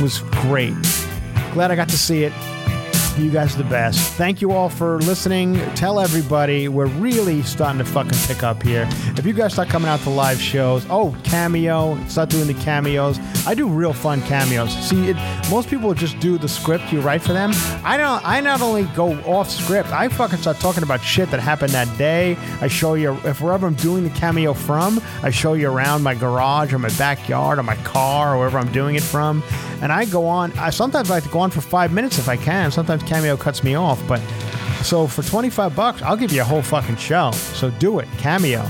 [0.00, 0.74] was great.
[1.52, 2.32] Glad I got to see it.
[3.18, 4.14] You guys are the best.
[4.14, 5.56] Thank you all for listening.
[5.74, 8.88] Tell everybody we're really starting to fucking pick up here.
[9.16, 13.18] If you guys start coming out to live shows, oh cameo, start doing the cameos.
[13.46, 14.72] I do real fun cameos.
[14.88, 15.16] See, it,
[15.50, 17.50] most people just do the script you write for them.
[17.84, 18.26] I don't.
[18.26, 19.90] I not only go off script.
[19.90, 22.36] I fucking start talking about shit that happened that day.
[22.62, 25.00] I show you if wherever I'm doing the cameo from.
[25.22, 28.72] I show you around my garage or my backyard or my car or wherever I'm
[28.72, 29.42] doing it from.
[29.82, 30.52] And I go on.
[30.58, 32.70] I sometimes I like to go on for five minutes if I can.
[32.70, 34.20] Sometimes cameo cuts me off, but
[34.82, 37.30] so for 25 bucks, I'll give you a whole fucking show.
[37.32, 38.68] So do it, cameo.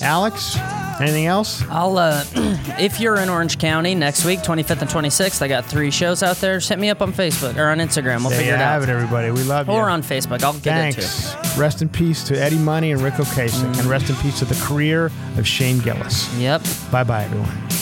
[0.00, 0.56] Alex,
[1.00, 1.62] anything else?
[1.68, 2.24] I'll, uh,
[2.78, 6.36] if you're in Orange County next week, 25th and 26th, I got three shows out
[6.36, 6.58] there.
[6.58, 8.20] Just hit me up on Facebook or on Instagram.
[8.20, 8.80] We'll there figure you it out.
[8.80, 9.30] have it, everybody.
[9.30, 9.74] We love you.
[9.74, 10.42] Or on Facebook.
[10.42, 11.02] I'll get it too.
[11.02, 11.58] Thanks.
[11.58, 14.60] Rest in peace to Eddie Money and Ric Ocasek, and rest in peace to the
[14.64, 16.32] career of Shane Gillis.
[16.38, 16.62] Yep.
[16.90, 17.81] Bye bye, everyone.